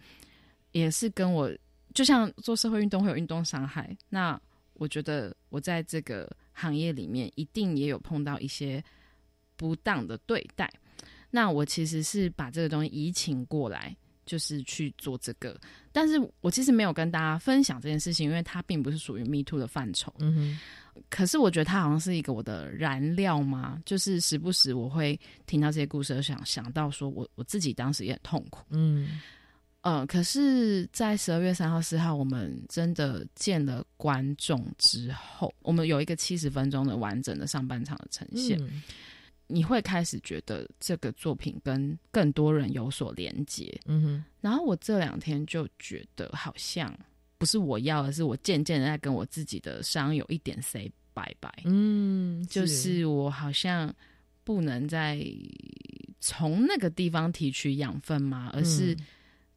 [0.71, 1.49] 也是跟我，
[1.93, 4.39] 就像做社会运动会有运动伤害，那
[4.73, 8.83] 我觉得我在这个行业里面一定也有碰到一些
[9.55, 10.69] 不当的对待。
[11.31, 15.59] 那我其实是把这个东西移情过来，就是去做这个。
[15.91, 20.13] 但是我其实没有跟大家分享这件事情，因为它并不是属于 Me Too 的范畴。
[20.19, 20.59] 嗯哼。
[21.09, 28.63] 可是我觉得它好像是一个我的燃料嘛，就是时不时我会听到这些故事，想想到说我我自己当时也很痛苦。
[28.69, 29.19] 嗯。
[29.81, 38.59] 呃，可是，在十二月三号、四号，我们真的见了观众之后，我们有一个七十分钟的完整的上半场的呈现，
[39.47, 43.77] 你会开始觉得这个作品跟更多人有所连接。
[43.85, 46.95] 嗯哼，然后我这两天就觉得，好像
[47.37, 51.53] 不是我要的，是我渐渐的在跟我自己的伤有一点 say 拜拜。
[51.65, 53.93] 嗯，就是我好像
[54.43, 55.25] 不能再
[56.19, 58.95] 从那个地方提取养分嘛，而是。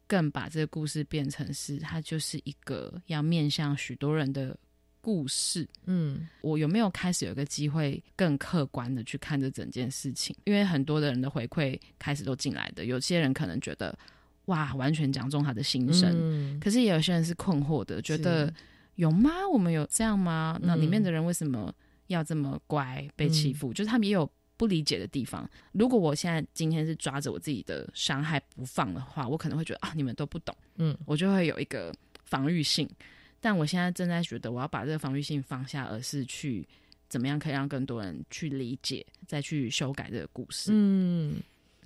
[0.09, 4.57] 更把这个故事变成是，它就是一个要面向许多人的
[5.01, 5.67] 故事。
[5.85, 10.35] 嗯，我有没有开始有个机会更客观的去看这整件事情？
[10.45, 13.97] 因为很多的人的回馈开始都进来的，有些人可能觉得
[14.45, 18.53] 哇，完全讲中他的心声，可是也有些人是困惑的，觉得
[18.95, 19.31] 有吗？
[19.51, 20.59] 我们有这样吗？
[20.61, 21.73] 那里面的人为什么
[22.07, 23.73] 要这么乖，被欺负？
[23.73, 24.29] 就是他们也有。
[24.59, 31.93] 不理解的地方，如果我现在今天是抓着我自己的伤害不放的话，我可能会觉得啊，你们都不懂，嗯，我就会有一个
[32.25, 32.85] 防御性。
[33.41, 36.67] 但我现在正在觉得，我要把这个防御性放下，而是去
[37.07, 40.71] 怎么样可以让更多人去理解，再去修改这个故事。
[40.73, 41.37] 嗯，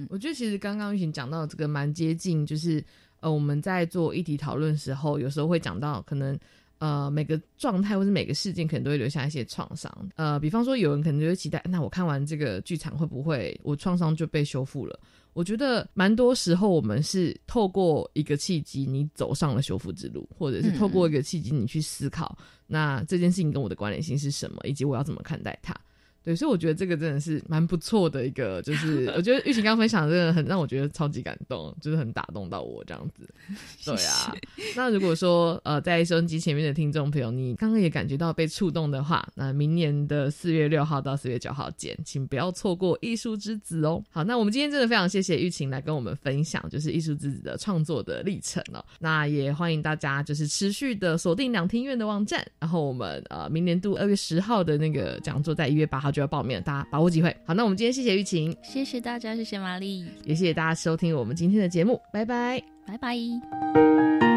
[0.10, 2.84] 我觉得其实刚刚玉琴讲到这个蛮接近，就是
[3.20, 6.38] 呃，我们在做议题讨论时候，有时候会讲到可能。
[6.80, 9.90] 呃，每个状态或是每个事件，可能都会留下一些创伤。
[10.18, 15.00] 呃，比方说，有人可能就会期待，那我看完这个剧场会不会我创伤就被修复了？
[15.34, 25.76] 我觉得蛮多时候，我们是透过一个契机，你走上了修复之路，或者是透过一个契机，你去思考，那这件事情跟我的关联性是什么，以及我要怎么看待它。
[26.24, 33.28] 对，所以我觉得这个真的是蛮不错的一个，就是 我觉得玉琴刚分享真的很让我觉得超级感动，就是很打动到我这样子。
[33.84, 34.34] 对啊，
[34.78, 44.02] 那如果说呃在收音机前面的听众朋友，你刚刚也感觉到被触动的话，那明年的四月六号到四月九号见，请不要错过艺术之子哦。
[44.10, 48.82] 好，那我们今天真的非常谢谢玉琴来跟我们分享，就是艺术之子的创作的历程哦。
[49.00, 56.13] 那也欢迎大家就是持续的锁定两厅院的网站，然后我们呃明年度二月十号的那个讲座在一月八号。
[56.14, 57.36] 就要报名了，大家把握机会。
[57.46, 64.33] 好，那我们今天谢谢玉琴，谢谢大家，谢谢玛丽，也谢谢大家收听我们今天的节目，拜拜，拜拜。